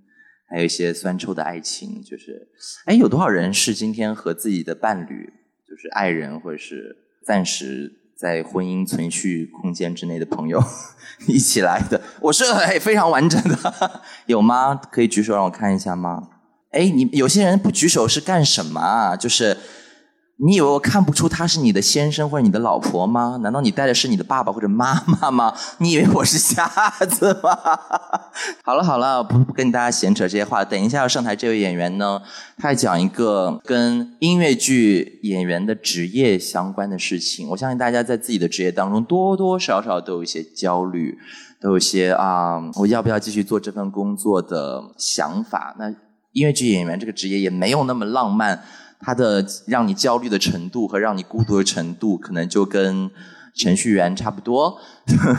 [0.50, 2.02] 还有一些酸臭的爱情。
[2.02, 2.50] 就是，
[2.86, 5.34] 哎，有多少人是今天和自己的伴侣，
[5.68, 6.96] 就是爱人，或者是
[7.26, 7.92] 暂时
[8.24, 10.64] 在婚姻存续空间之内的朋友
[11.28, 12.00] 一起来的？
[12.22, 14.80] 我是哎非常完整的，有吗？
[14.90, 16.30] 可以举手让我看一下吗？
[16.72, 19.18] 哎，你有些人不举手是干什么啊？
[19.18, 19.58] 就是
[20.46, 23.38] 你以为我看不出他是你的先生或者你的老婆吗？
[23.42, 25.54] 难道你带的是你的爸爸或者妈妈吗？
[25.80, 26.68] 你以为我是瞎
[27.10, 27.58] 子吗？
[28.62, 30.66] 好了好了，不不跟大家闲扯这些话。
[30.66, 32.22] 等一下要上台这位演员呢，
[32.58, 37.48] 他要讲一个跟音乐剧演员的职业相关的事情。
[37.48, 41.18] 我相信大家在自己的职业当中多多少少都有一些焦虑，
[41.62, 45.74] 都有些啊、我要不要继续做这份工作的想法。
[45.80, 45.90] 那
[46.34, 48.62] 音乐剧演员这个职业也没有那么浪漫，
[49.06, 53.10] 它的让你焦虑的程度和让你孤独的程度，可能就跟
[53.56, 54.80] 程序员差不多。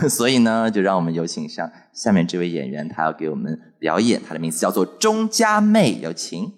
[0.08, 6.52] 所以呢，就让我们有请上下面这位演员，他要给我们表演，他的名字叫做钟佳妹，有请。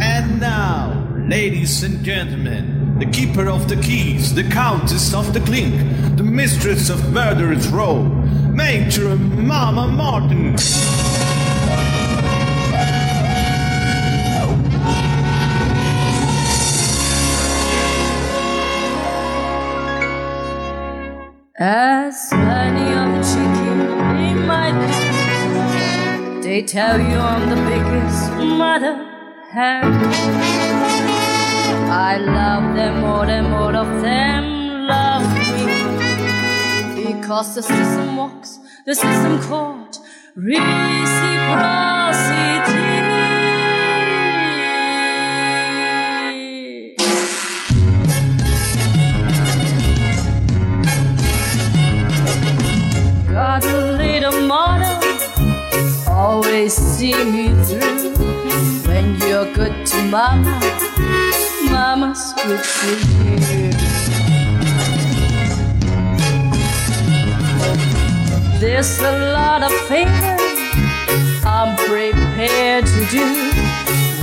[0.00, 0.92] And now,
[1.28, 6.90] ladies and gentlemen, the keeper of the keys, the countess of the clink, the mistress
[6.90, 8.04] of murderous row,
[8.52, 10.56] Major Mama Martin.
[21.60, 23.80] As many of the chicken
[24.20, 28.94] in my pen, they tell you I'm the biggest mother
[29.50, 29.82] hen.
[31.90, 35.66] I love them more than more of them love me
[37.12, 39.98] because the system works, the system called
[40.36, 42.77] reciprocity.
[56.38, 58.14] Always see me through.
[58.86, 60.60] When you're good to mama,
[61.64, 62.90] mama's good to
[63.48, 63.70] you.
[68.60, 70.54] There's a lot of favors
[71.44, 73.26] I'm prepared to do.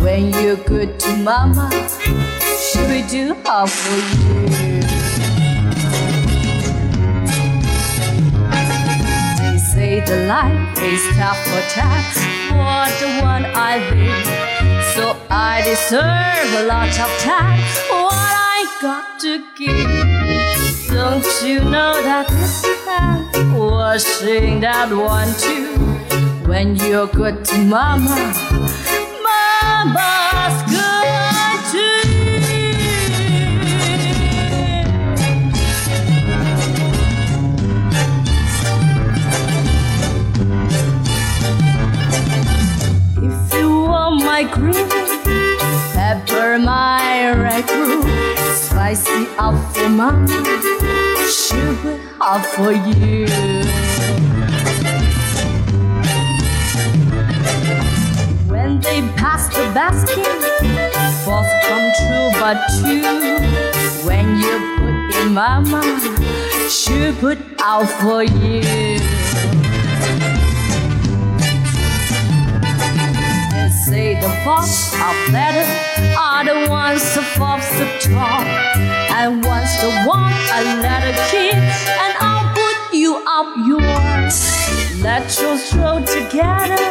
[0.01, 1.69] When you're good to mama,
[2.65, 3.99] she will do half for
[4.63, 4.74] you.
[10.03, 12.19] The life is tough for tax
[12.49, 14.27] for the one I live.
[14.93, 17.63] So I deserve a lot of tax.
[17.89, 20.89] What I got to give.
[20.89, 25.77] Don't you know that this man was saying that one too?
[26.45, 28.33] When you're good to mama,
[29.23, 30.24] mama's
[44.35, 44.89] my green
[45.93, 48.01] pepper, my brew,
[48.53, 50.27] spicy up for mama,
[51.25, 53.27] sugar up for you.
[58.51, 60.27] When they pass the basket,
[61.23, 63.03] both come true but two.
[64.05, 65.81] When you put in mama,
[66.69, 69.14] she put out for you.
[73.85, 75.67] Say the boss of letter
[76.17, 78.43] are the ones who falls the top.
[79.13, 84.37] And once the one a letter kid, and I'll put you up yours.
[85.03, 86.81] Let your throw together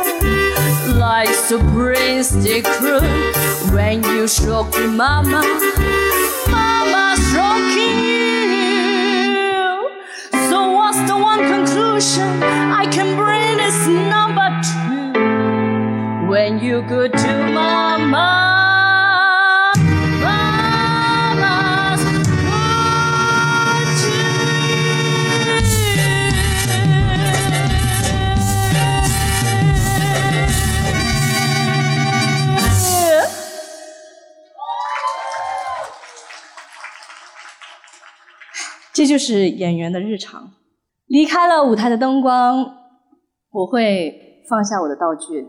[0.94, 3.02] like the brains they crew.
[3.74, 5.42] When you stroke your mama,
[6.48, 9.90] mama stroking you.
[10.48, 12.40] So what's the one conclusion
[12.82, 15.03] I can bring is number two
[16.34, 18.26] when you good to mama.
[20.20, 22.02] Mama's
[22.42, 24.42] good to you.
[38.92, 40.50] 这就是演员的日常。
[41.06, 42.74] 离开了舞台的灯光，
[43.52, 45.46] 我会放下我的道具，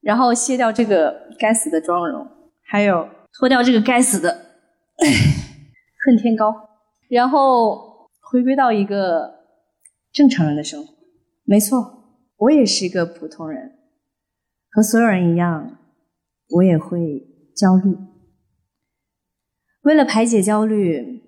[0.00, 2.26] 然后卸掉这个该死的妆容，
[2.62, 3.08] 还有。
[3.32, 4.46] 脱掉这个该死的。
[6.04, 6.52] 恨天高，
[7.08, 9.30] 然后回归到一个
[10.12, 10.94] 正常人的生活。
[11.44, 13.78] 没错，我也是一个普通人，
[14.70, 15.78] 和所有人一样，
[16.48, 17.96] 我也会焦虑。
[19.82, 21.22] 为了排解焦虑，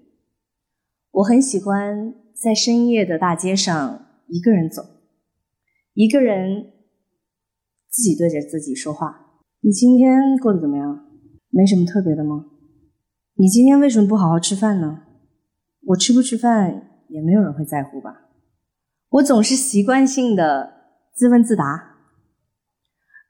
[1.10, 4.82] 我很喜欢在深夜的大街上一个人走，
[5.94, 6.71] 一个人
[7.92, 9.14] 自己对着自己说话。
[9.60, 11.04] 你今天过得怎么样？
[11.50, 12.46] 没什么特别的吗？
[13.36, 15.02] 你今天为什么不好好吃饭呢？
[15.88, 18.22] 我吃不吃饭也没有人会在乎吧。
[19.10, 20.72] 我总是习惯性的
[21.14, 21.98] 自问自答，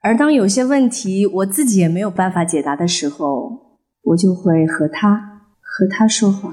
[0.00, 3.60] 而当有些问题我自己也没有办法解答的时候。
[4.04, 6.52] 我就会和他和他说话。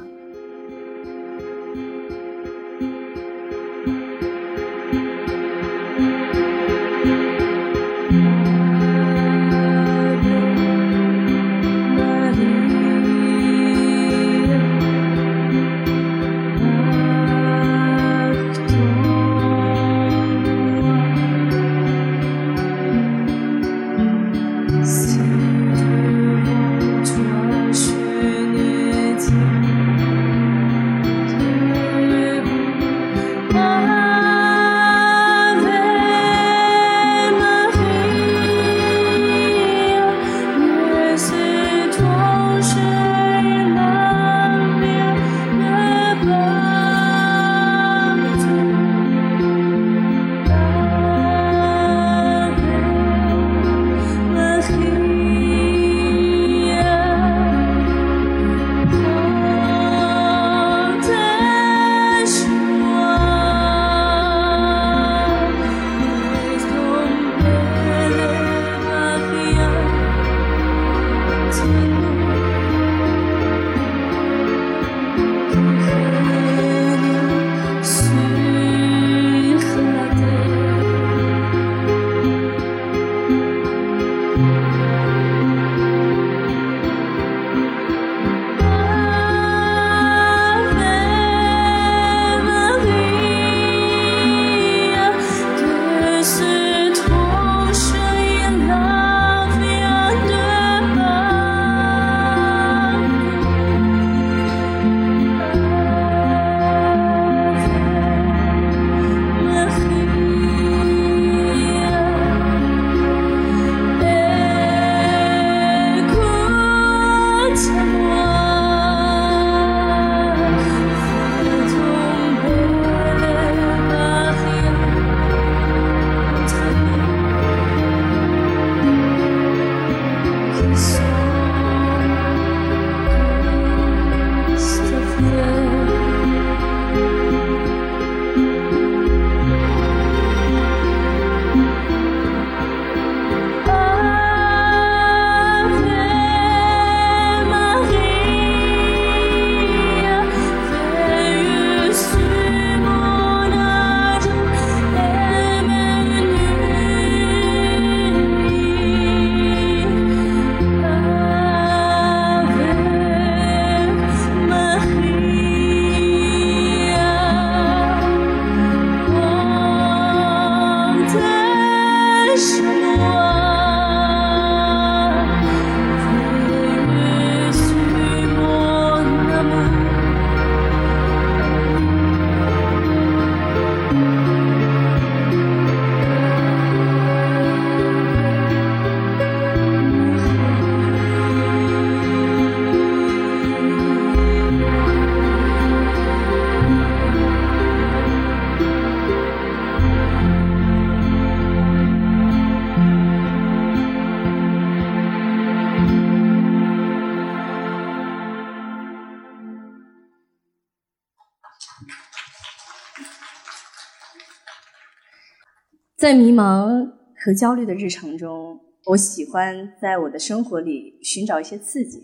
[216.09, 216.91] 在迷茫
[217.23, 221.99] 和焦虑的日常中，我喜欢在我的生活里寻找一些刺激。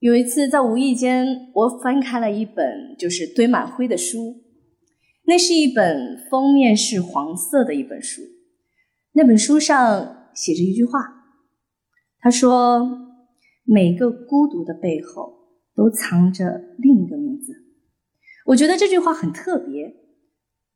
[0.00, 4.42] 有一次，在无意间，我翻开了一本就是堆满灰的书，
[5.24, 8.20] 那是一本封面是黄色的一本书。
[9.12, 11.00] 那本书上写着一句话，
[12.18, 12.86] 他说
[13.64, 15.32] ：“每个孤独的背后
[15.74, 17.54] 都藏着另一个名字。”
[18.44, 19.94] 我觉得这句话很特别，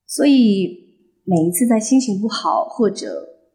[0.07, 0.83] 所以。
[1.25, 3.07] 每一次在心情不好或者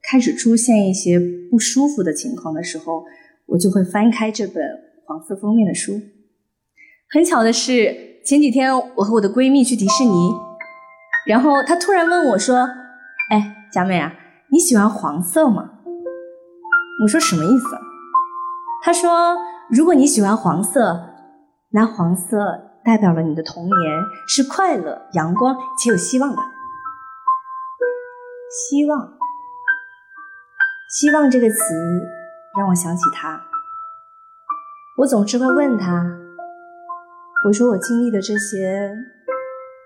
[0.02, 1.20] 开始出现一些
[1.52, 3.04] 不舒服的情况的时候，
[3.46, 4.64] 我就会翻开这本
[5.06, 6.02] 黄色封面的书。
[7.12, 10.32] 很巧的是，前几天我和我的闺蜜去迪士尼，
[11.28, 12.68] 然后她突然问我说
[13.30, 14.14] ：“哎，佳美啊，
[14.52, 15.70] 你喜欢黄色吗？”
[17.04, 17.78] 我说什么意思？
[18.84, 19.38] 她说
[19.70, 21.00] ：“如果你喜欢黄色，
[21.72, 22.38] 那黄色
[22.84, 23.76] 代表了你的童年
[24.28, 26.42] 是快乐、阳光且有希望的。
[28.50, 29.18] 希望，
[30.89, 31.76] 希望这个词
[32.58, 33.39] 让我想起他。
[34.97, 36.04] 我总是会问他，
[37.45, 38.91] 我说我经历的这些，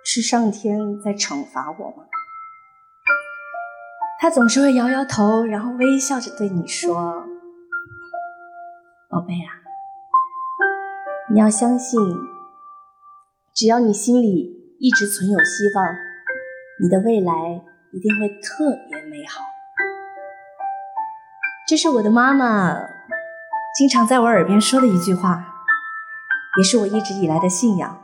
[0.05, 2.07] 是上天在惩罚我吗？
[4.19, 7.25] 他总是会摇摇头，然后微笑着对你说
[9.11, 9.59] ：“宝贝啊。”
[11.29, 11.99] 你要相信，
[13.53, 15.85] 只要你心里一直存有希望，
[16.81, 17.61] 你的未来
[17.93, 19.41] 一定会特别美好。
[21.67, 22.75] 这是我的妈妈
[23.77, 25.45] 经常在我耳边说的一句话，
[26.57, 28.01] 也是我一直以来的信仰。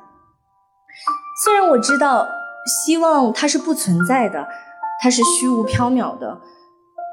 [1.43, 2.27] 虽然我知道
[2.65, 4.47] 希望它是不存在的，
[5.01, 6.39] 它是虚无缥缈的，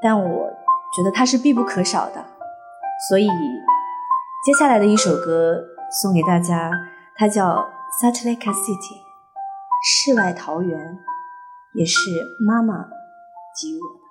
[0.01, 0.49] 但我
[0.95, 2.25] 觉得它是必不可少的。
[3.09, 3.27] 所以，
[4.45, 5.63] 接下来的一首歌。
[5.89, 6.69] 送给大家，
[7.15, 7.45] 它叫
[8.03, 8.95] 《Satellite City》，
[9.81, 10.99] 世外桃源，
[11.74, 12.86] 也是妈妈
[13.58, 14.02] 给予我的。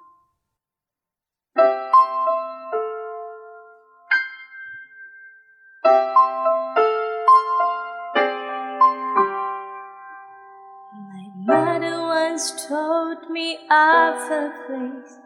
[10.93, 15.19] My mother once told me of a place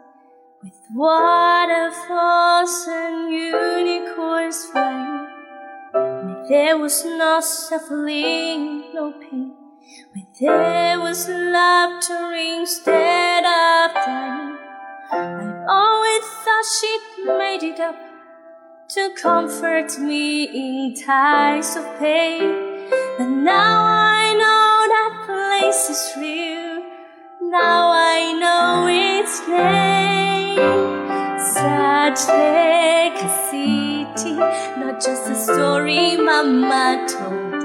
[0.62, 5.26] with waterfalls and unicorns flying.
[6.48, 9.54] There was no suffering, no pain.
[10.39, 14.57] there was laughter instead of dying.
[15.11, 17.97] I always thought she'd made it up
[18.89, 22.89] to comfort me in times of pain.
[23.17, 26.81] But now I know that place is real.
[27.51, 30.11] Now I know its name.
[31.39, 32.31] Such
[33.51, 37.60] city, not just a story Mama told,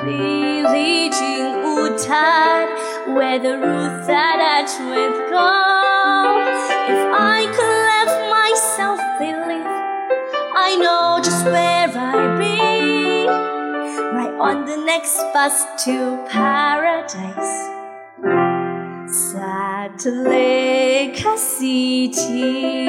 [0.00, 2.66] a village in Utah
[3.14, 6.48] where the roots that arch with gold.
[6.92, 9.66] If I could let myself believe,
[10.56, 13.26] I know just where I'd be,
[14.16, 17.68] right on the next bus to paradise.
[19.10, 22.88] Salt Lake City.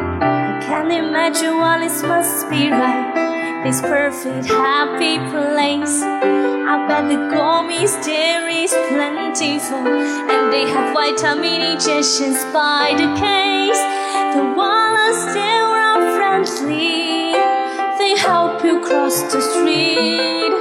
[0.00, 3.13] I can't imagine what it must be like.
[3.64, 6.02] This perfect, happy place.
[6.02, 13.80] I bet the gummies there is plentiful, and they have vitamin injections by the case.
[14.36, 17.32] The walls there are friendly.
[17.98, 20.52] They help you cross the street,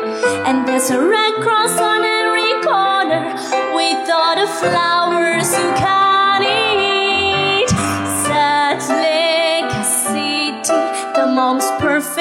[0.47, 3.35] and there's a red cross on every corner
[3.75, 6.02] with all the flowers you can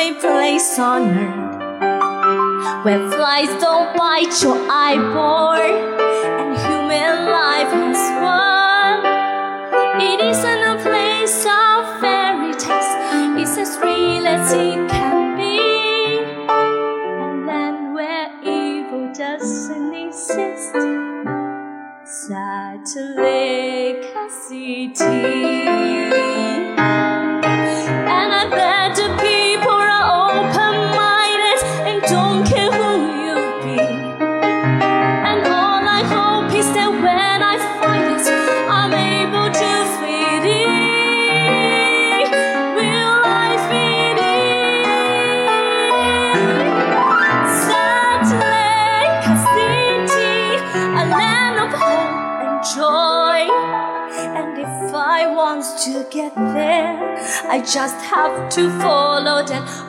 [0.03, 9.05] perfect place on earth, where flies don't bite your eyeball, and human life has won.
[10.01, 12.91] It isn't a place of fairy tales,
[13.41, 20.75] it's as real as it can be, and land where evil doesn't exist.
[23.17, 24.05] Lake
[24.49, 26.32] City.
[57.65, 59.82] Just have to follow that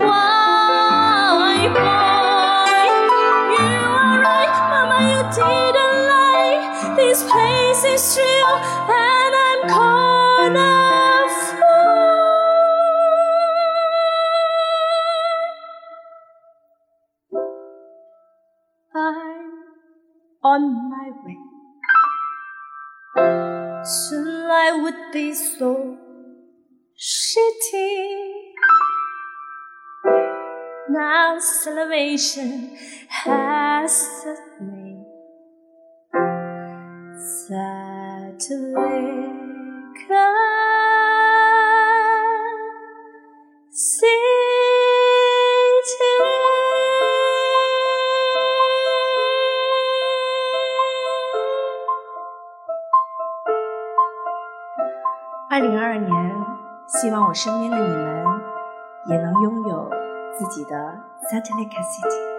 [31.40, 32.78] Salvation
[33.10, 35.04] has set me
[37.18, 37.74] satellica
[43.72, 44.08] city
[55.50, 56.12] 2022年，
[56.88, 58.42] 希望我身边的你们
[59.08, 60.03] 也能拥有。
[60.36, 60.76] 自己的
[61.30, 62.34] satellite city。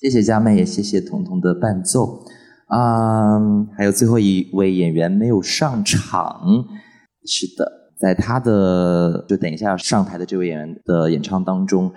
[0.00, 2.24] 谢谢佳妹，也谢谢彤彤的伴奏。
[2.66, 3.38] 啊、
[3.76, 6.42] 还有最后一位演员没有上场。
[7.24, 11.92] 是的，在他的就等一下上台的这位演员的演唱当中，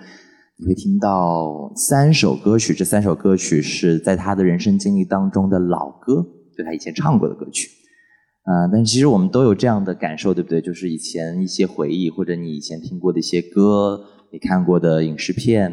[0.62, 2.72] 你会听到三首歌曲。
[2.72, 6.24] 这三首歌曲是在他的人生经历当中的老歌，
[6.56, 7.68] 就他以前唱过的歌曲。
[8.44, 10.60] 啊、但其实我们都有这样的感受，对不对？
[10.60, 15.68] 就是以前一些回忆，或者你以前听过的一些歌，你看过的影视片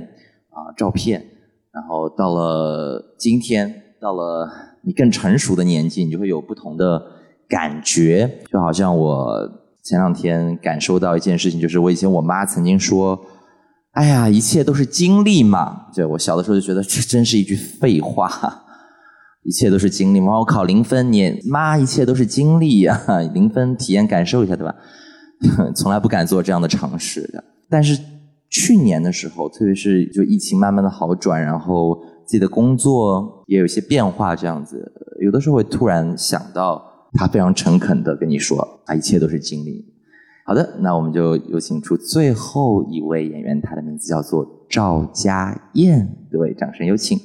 [0.50, 1.24] 啊、照片，
[1.72, 3.72] 然后到了今天，
[4.02, 4.50] 到了
[4.82, 7.00] 你更成熟的年纪，你就会有不同的
[7.48, 8.40] 感觉。
[8.52, 9.48] 就好像我
[9.84, 13.20] 前两天感受到一件事情，就是我以前我妈曾经说
[14.00, 18.64] ：“哎呀，一切都是经历嘛。”对我小的时候就觉得 这真是一句废话。
[19.44, 23.02] 一切都是经历嘛，我考零分，你妈一切都是经历呀、
[23.34, 24.74] 零分体验感受一下，对吧？
[25.76, 27.44] 从来不敢做这样的尝试的。
[27.70, 28.00] 但是
[28.50, 34.90] 去年的时候，特别是就疫情慢慢的好转，然后自己的工作也有一些变化，这样子，
[35.22, 36.82] 有的时候会突然想到，
[37.14, 39.86] 他非常诚恳的跟你说啊，一切都是经历。
[40.50, 47.20] 好的，那我们就有请出最后一位演员，他的名字叫做赵佳燕，各位掌声有请。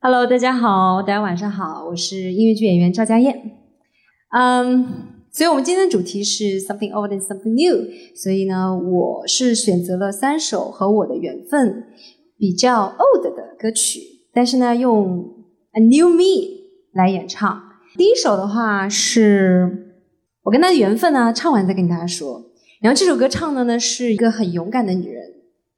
[0.00, 3.52] Hello，大家好，大家晚上好，我是音乐剧演员赵佳燕。
[4.36, 4.84] 嗯，
[5.30, 7.86] 所以我们今天的主题是 something old and something new，
[8.16, 11.84] 所以呢，我是选择了三首和我的缘分
[12.36, 14.00] 比较 old 的歌曲，
[14.32, 15.24] 但是呢，用
[15.70, 17.73] a new me 来演唱。
[17.96, 19.94] 第一首的话是
[20.42, 22.42] 我跟他的缘分呢，唱完再跟大家说。
[22.80, 25.22] 然后这首歌唱的呢是一个很勇敢的女人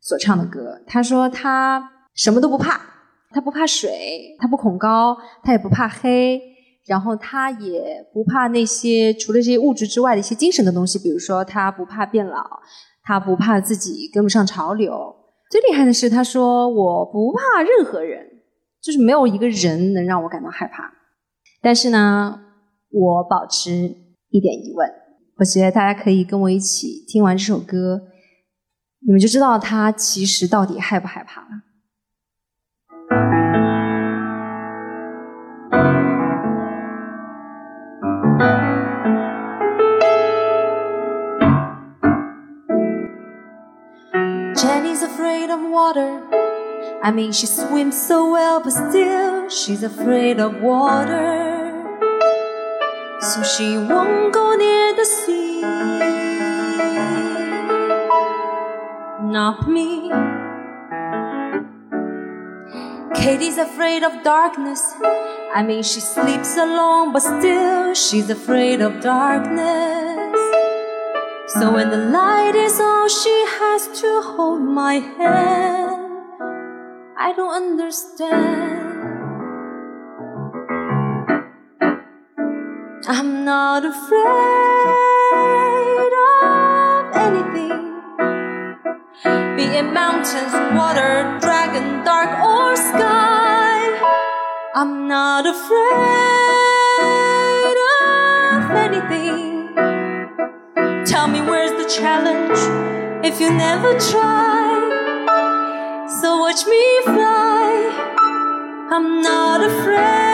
[0.00, 0.80] 所唱的歌。
[0.86, 2.80] 她说她什么都不怕，
[3.32, 6.40] 她不怕水，她不恐高，她也不怕黑，
[6.86, 12.42] 然后她也不怕那些除了这些物质之外的一些精神的东西，比如说她不怕变老，
[13.04, 15.14] 她不怕自己跟不上潮流。
[15.50, 18.26] 最厉害的是，她说我不怕任何人，
[18.82, 20.95] 就是没有一个人能让我感到害怕。
[21.66, 22.42] 但是呢，
[22.90, 23.72] 我保持
[24.30, 24.88] 一点疑问。
[25.38, 28.02] 我觉得大家可以跟我一起听完这首歌，
[29.04, 31.48] 你们就知道他其实到底害不害怕了。
[44.54, 46.20] Jenny's afraid of water.
[47.02, 51.45] I mean, she swims so well, but still she's afraid of water.
[53.20, 55.60] So she won't go near the sea.
[59.32, 60.10] Not me.
[63.14, 64.82] Katie's afraid of darkness.
[65.54, 70.38] I mean, she sleeps alone, but still she's afraid of darkness.
[71.48, 76.06] So when the light is on, she has to hold my hand.
[77.18, 78.75] I don't understand.
[83.08, 84.22] I'm not afraid
[86.42, 87.94] of anything.
[89.56, 93.78] Be it mountains, water, dragon, dark, or sky.
[94.74, 95.86] I'm not afraid
[98.02, 99.74] of anything.
[101.06, 102.58] Tell me where's the challenge
[103.24, 104.82] if you never try.
[106.20, 107.88] So watch me fly.
[108.90, 110.26] I'm not afraid.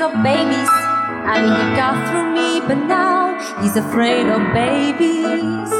[0.00, 0.72] Of babies.
[1.32, 5.70] I mean, he got through me, but now he's afraid of babies.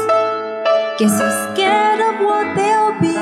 [0.99, 3.17] Guess he's scared of what they'll be.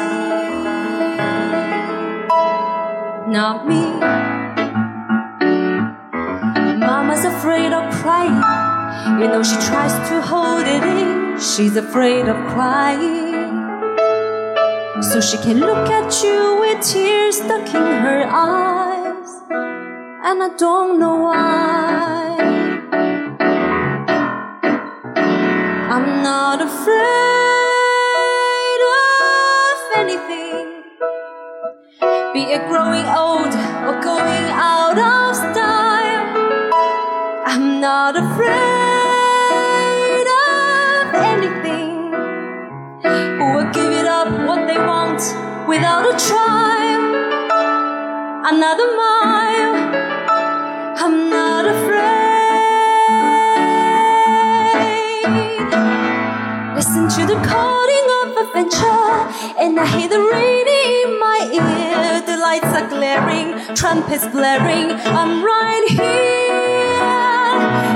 [3.32, 3.84] Not me.
[6.80, 8.42] Mama's afraid of crying.
[9.20, 11.40] You know, she tries to hold it in.
[11.40, 13.36] She's afraid of crying.
[15.04, 19.05] So she can look at you with tears stuck in her eyes.
[20.28, 22.38] And I don't know why.
[25.94, 26.96] I'm not afraid
[28.98, 30.66] of anything.
[32.34, 33.54] Be it growing old
[33.86, 36.26] or going out of style.
[37.46, 38.56] I'm not afraid
[40.50, 42.14] of anything.
[43.38, 45.22] Who will give it up what they want
[45.70, 46.66] without a trial?
[48.48, 50.15] another mile.
[50.98, 52.06] I'm not afraid.
[56.76, 59.14] Listen to the calling of adventure,
[59.60, 62.22] and I hear the rain in my ear.
[62.22, 64.92] The lights are glaring, trumpets blaring.
[65.20, 66.96] I'm right here,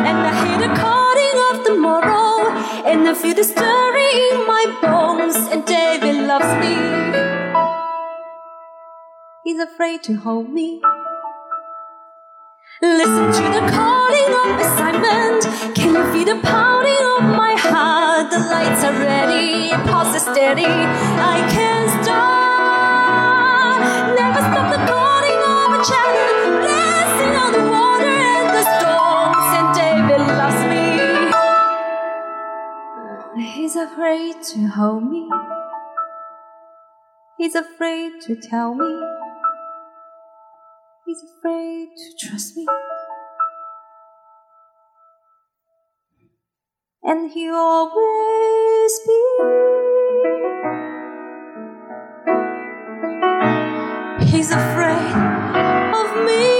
[0.07, 2.51] and I hear the calling of tomorrow,
[2.85, 5.37] and I feel the stirring in my bones.
[5.51, 6.75] And David loves me.
[9.43, 10.81] He's afraid to hold me.
[12.81, 15.43] Listen to the calling of excitement.
[15.75, 18.31] Can you feel the pounding of my heart?
[18.31, 20.63] The lights are ready, pulse is steady.
[20.63, 23.81] I can't stop.
[24.15, 26.63] Never stop the calling of a child.
[26.63, 29.43] Dancing on the water and the storms.
[29.59, 31.35] And David loves me.
[31.35, 35.27] Oh, he's afraid to hold me.
[37.37, 39.18] He's afraid to tell me.
[41.09, 42.67] He's afraid to trust me.
[47.01, 49.21] And he'll always be.
[54.27, 55.15] He's afraid
[55.95, 56.58] of me.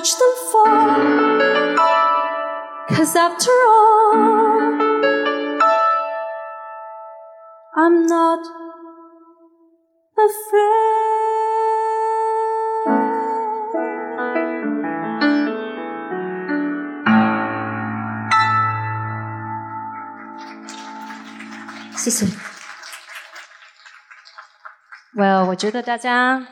[0.00, 0.66] watch them fall.
[2.88, 4.14] Cause after all,
[7.76, 8.40] I'm not
[10.16, 11.16] afraid.
[21.96, 22.26] 谢谢。
[25.14, 26.46] Well，我觉得大家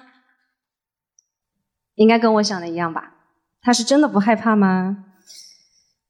[1.94, 3.12] 应该跟我想的一样吧？
[3.61, 5.05] 他是真的不害怕吗？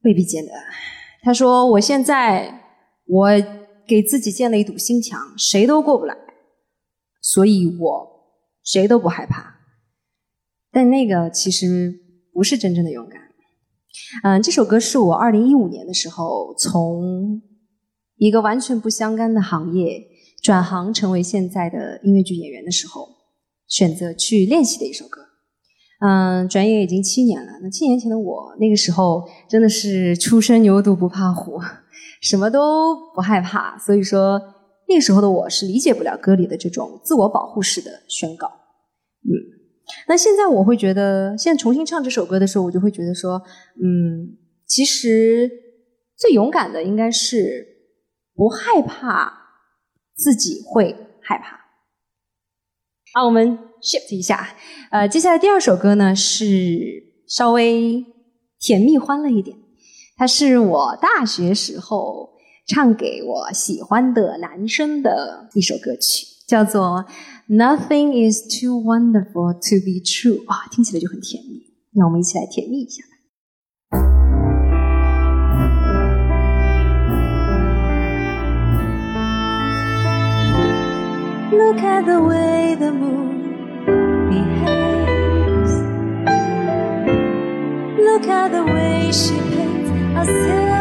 [0.03, 0.51] 未必见得。
[1.21, 2.61] 他说：“我现在
[3.05, 3.29] 我
[3.85, 6.15] 给自己建了一堵心墙，谁都过不来，
[7.21, 8.07] 所以我
[8.63, 9.55] 谁都不害怕。”
[10.71, 11.93] 但那个其实
[12.31, 13.19] 不是真正的勇敢。
[14.23, 17.41] 嗯，这首歌是我二零一五年的时候从
[18.15, 20.01] 一个完全不相干的行业
[20.41, 23.09] 转行成为现在的音乐剧演员的时候，
[23.67, 25.28] 选择去练习的一首歌。
[25.99, 27.51] 嗯，转眼已经七年了。
[27.61, 31.59] 那七年前的我，那个时候真的是初生牛犊不怕虎，
[32.21, 33.77] 什么都不害怕。
[33.77, 34.41] 所以说，
[34.87, 38.47] 那个时候的我是理解不了歌里的这种自我保护式的宣告。
[38.47, 39.27] 嗯，
[40.07, 43.41] 那现在我会觉得，现在重新唱这首歌的时候，我就会觉得说，
[43.83, 45.51] 嗯，其实
[46.17, 47.67] 最勇敢的应该是
[48.33, 49.33] 不害怕
[50.15, 51.59] 自己会害怕。
[53.13, 54.55] 好，我们 shift 一下，
[54.91, 58.05] 呃，接下来第二首歌呢是稍微
[58.59, 59.57] 甜蜜欢乐一点，
[60.17, 62.29] 它是我大学时候
[62.67, 67.05] 唱给我喜欢的男生的一首歌曲，叫做
[67.55, 71.61] 《Nothing Is Too Wonderful to Be True》啊，听起来就很甜蜜。
[71.93, 73.09] 那我们一起来甜蜜一下吧。
[81.51, 83.28] Look at the way the moon
[88.19, 89.89] Look at the way she paints
[90.19, 90.78] a silver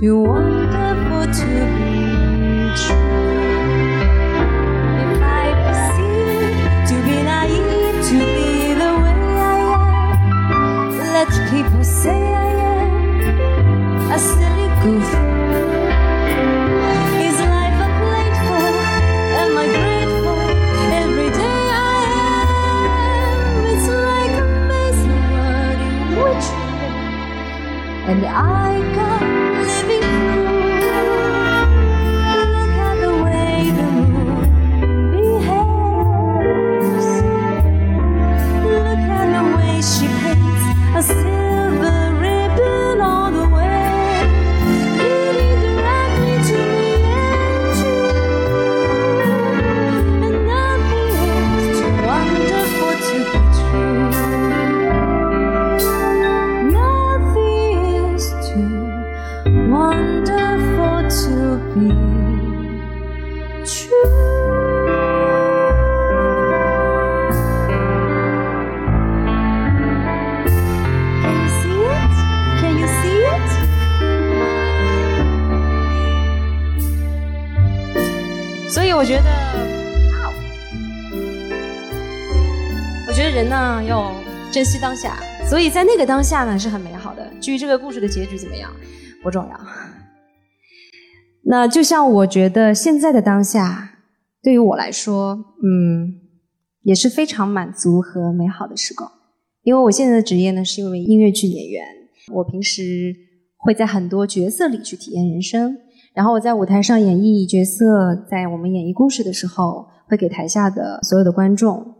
[0.00, 0.47] you want.
[85.58, 87.28] 所以在那个当下呢是很美好的。
[87.40, 88.70] 至于这个故事的结局怎么样，
[89.24, 89.60] 不重要。
[91.42, 93.90] 那就像我觉得现在的当下，
[94.40, 96.14] 对于我来说，嗯，
[96.82, 99.10] 也是非常满足和美好的时光。
[99.64, 101.84] 因为我现在的职业呢是一位音乐剧演员，
[102.34, 103.12] 我平时
[103.56, 105.76] 会在很多角色里去体验人生，
[106.14, 111.96] 然后我在舞台上演绎角色，在我们演绎故事的时候，会给台下的所有的观众，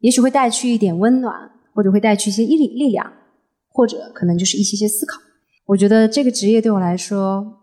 [0.00, 3.12] 也许会带去一点温暖，或者会带去一些力力量，
[3.68, 5.20] 或者可能就是一些些思考。
[5.66, 7.60] 我觉得这个职业对我来说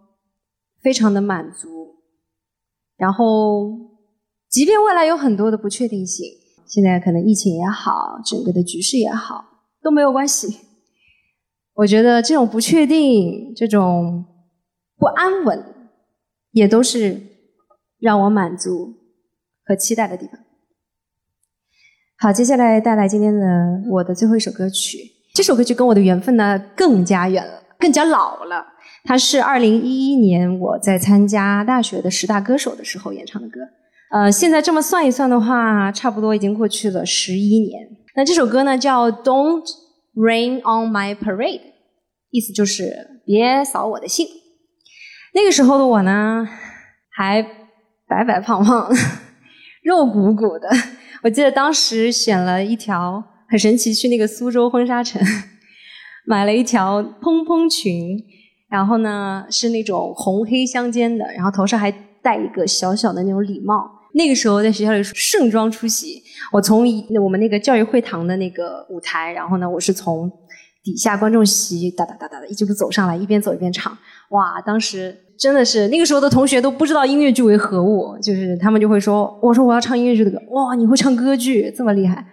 [0.81, 1.95] 非常的满足，
[2.95, 3.69] 然后
[4.49, 6.25] 即便未来有很多的不确定性。
[6.65, 9.45] 现在可能疫情也好，整个的局势也好，
[9.81, 10.59] 都没有关系。
[11.75, 14.25] 我觉得这种不确定、这种
[14.97, 15.63] 不安稳，
[16.51, 17.21] 也都是
[17.99, 18.95] 让我满足
[19.63, 20.39] 和期待的地方。
[22.19, 23.45] 好，接下来带来今天的
[23.87, 24.97] 我的最后一首歌曲。
[25.35, 28.65] 这首歌曲跟我的缘分呢更加远了，更加老了。
[29.03, 33.59] 它是二零一一年我在参加大学的十大歌手的时候演唱的歌。
[34.09, 37.87] 呃，现在这么算一算的话，差不多已经过去了十一年。
[38.15, 39.63] 那这首歌呢叫《Don't
[40.15, 41.59] Rain on My Parade》，
[42.31, 44.25] 意思就是别扫我的兴。
[45.35, 46.49] 那个时候的我呢，
[47.11, 47.43] 还
[48.07, 48.89] 白白胖胖，
[49.85, 50.67] 肉鼓鼓的。
[51.23, 55.21] 我记得当时选了一条很神奇，去那个苏州婚纱城，
[56.25, 58.23] 买了一条蓬蓬裙，
[58.69, 61.91] 然后呢是那种红黑相间的，然后头上还
[62.21, 63.89] 戴一个小小的那种礼帽。
[64.13, 66.85] 那个时候在学校里盛装出席，我从
[67.23, 70.31] 我们那个教育会堂的那个舞台，然后呢，我是从
[70.87, 73.91] 底下观众席哒哒哒哒的一直走上来，一边走一边唱。
[74.29, 82.25] 哇，当时真的是那个时候的同学都不知道音乐剧为何物，就是他们就会说：“我说我要唱音乐剧的歌。”哇，你会唱歌剧这么厉害？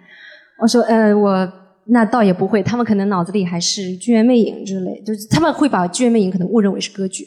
[0.60, 1.52] 我说：“呃，我
[1.86, 7.26] 那倒也不会。”他们可能脑子里还是《剧院魅影》之类，就是他们会把《剧院魅影》可能误认为是歌剧。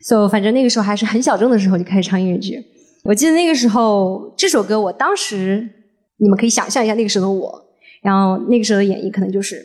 [0.00, 2.60] So，反正那个时候还是很小众的时候就开始唱音乐剧。
[3.04, 5.68] 我记得那个时候，这首歌我当时，
[6.16, 7.62] 你们可以想象一下那个时候的我，
[8.02, 9.56] 然后那个时候的演绎可能就是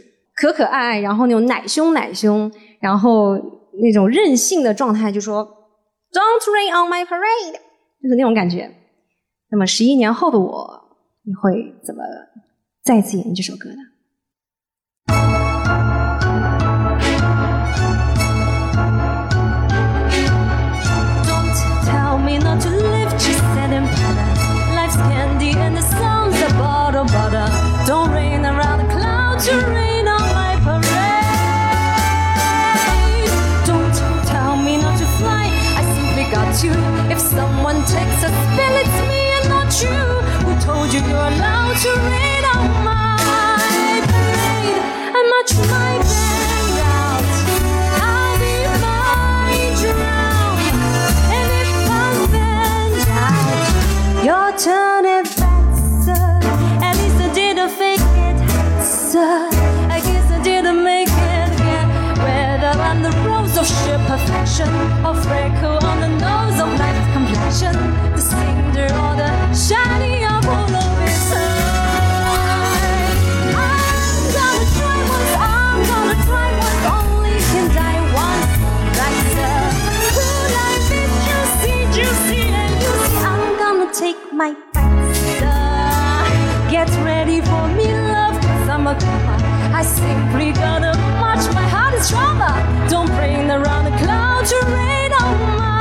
[0.51, 3.37] 可可爱爱，然后那种奶凶奶凶，然后
[3.81, 5.45] 那种任性的状态，就说
[6.11, 7.53] "Don't rain on my parade"，
[8.01, 8.69] 就是那种感觉。
[9.51, 12.03] 那么十一年后的我，你会怎么
[12.83, 13.77] 再次演绎这首歌呢
[41.85, 42.23] of
[64.07, 64.69] perfection,
[65.05, 67.75] or freckle on the nose of life's complexion,
[68.11, 70.12] the cinder or the shiny
[84.33, 84.55] my
[85.39, 86.71] sir.
[86.71, 88.35] Get ready for me, love,
[88.87, 89.37] a comer.
[89.73, 92.53] I simply gotta march, my heart is stronger.
[92.89, 95.72] Don't bring around the clouds to rain on my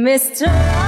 [0.00, 0.79] Mr.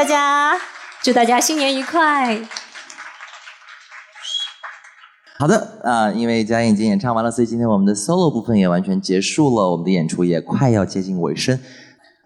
[0.00, 0.56] 大家，
[1.02, 2.40] 祝大家新年愉快。
[5.38, 11.60] 好的，啊、因为嘉颖已经演唱完了，所以今天我们的 solo 部分也完全结束了，我们的演出也快要接近尾声。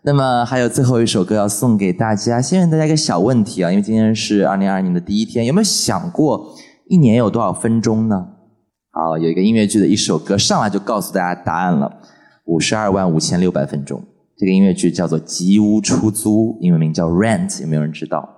[0.05, 6.55] 那么还有最后一首歌要送给大家，先问大家一个小问题啊，因为今天是二零二二年的第一天，有没有想过
[6.87, 8.25] 一年有多少分钟呢？
[8.93, 11.91] 好，有一个音乐剧的一首歌上来就告诉大家答案了，
[12.45, 14.01] 五十二万五千六百分钟。
[14.37, 18.29] 这个音乐剧叫做《吉屋出租》，英文名叫《Rent》，有没有人知道？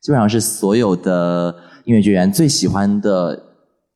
[0.00, 1.54] 基本上是所有的
[1.84, 3.42] 音乐剧员最喜欢的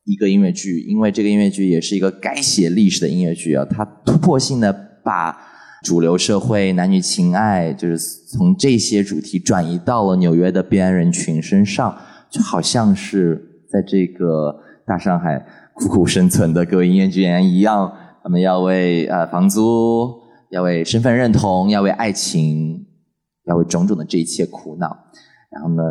[0.05, 4.73] 一个音乐剧，因为这个音乐剧也是一个改写历史的音乐剧啊，它突破性的
[5.05, 5.37] 把
[5.85, 11.97] 主流社会男女情爱，就是从这些主题转移到了纽约的边缘人群身上，
[12.31, 15.45] 就好像是在这个大上海
[15.75, 20.20] 苦苦生存的各位音乐剧演员一样，他们要为呃房租，
[20.51, 22.87] 要为身份认同，要为爱情，
[23.47, 24.97] 要为种种的这一切苦恼。
[25.51, 25.83] 然后呢，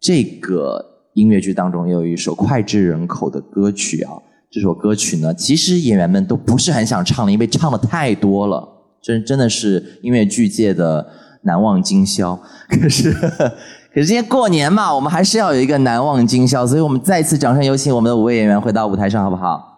[0.00, 0.84] 这个
[1.14, 4.12] 音乐剧当中也有一首脍炙人口的歌曲啊。
[4.50, 8.68] 这首歌曲呢，其实演员们都不是很想唱了，因为唱的太多了，
[9.00, 11.06] 真真的是音乐剧界的
[11.42, 12.36] 难忘今宵。
[12.68, 19.69] 可是，可是今天过年嘛，我们还是要有一个难忘今宵，所以我们再次掌声有请我们的五位演员回到舞台上，好不好？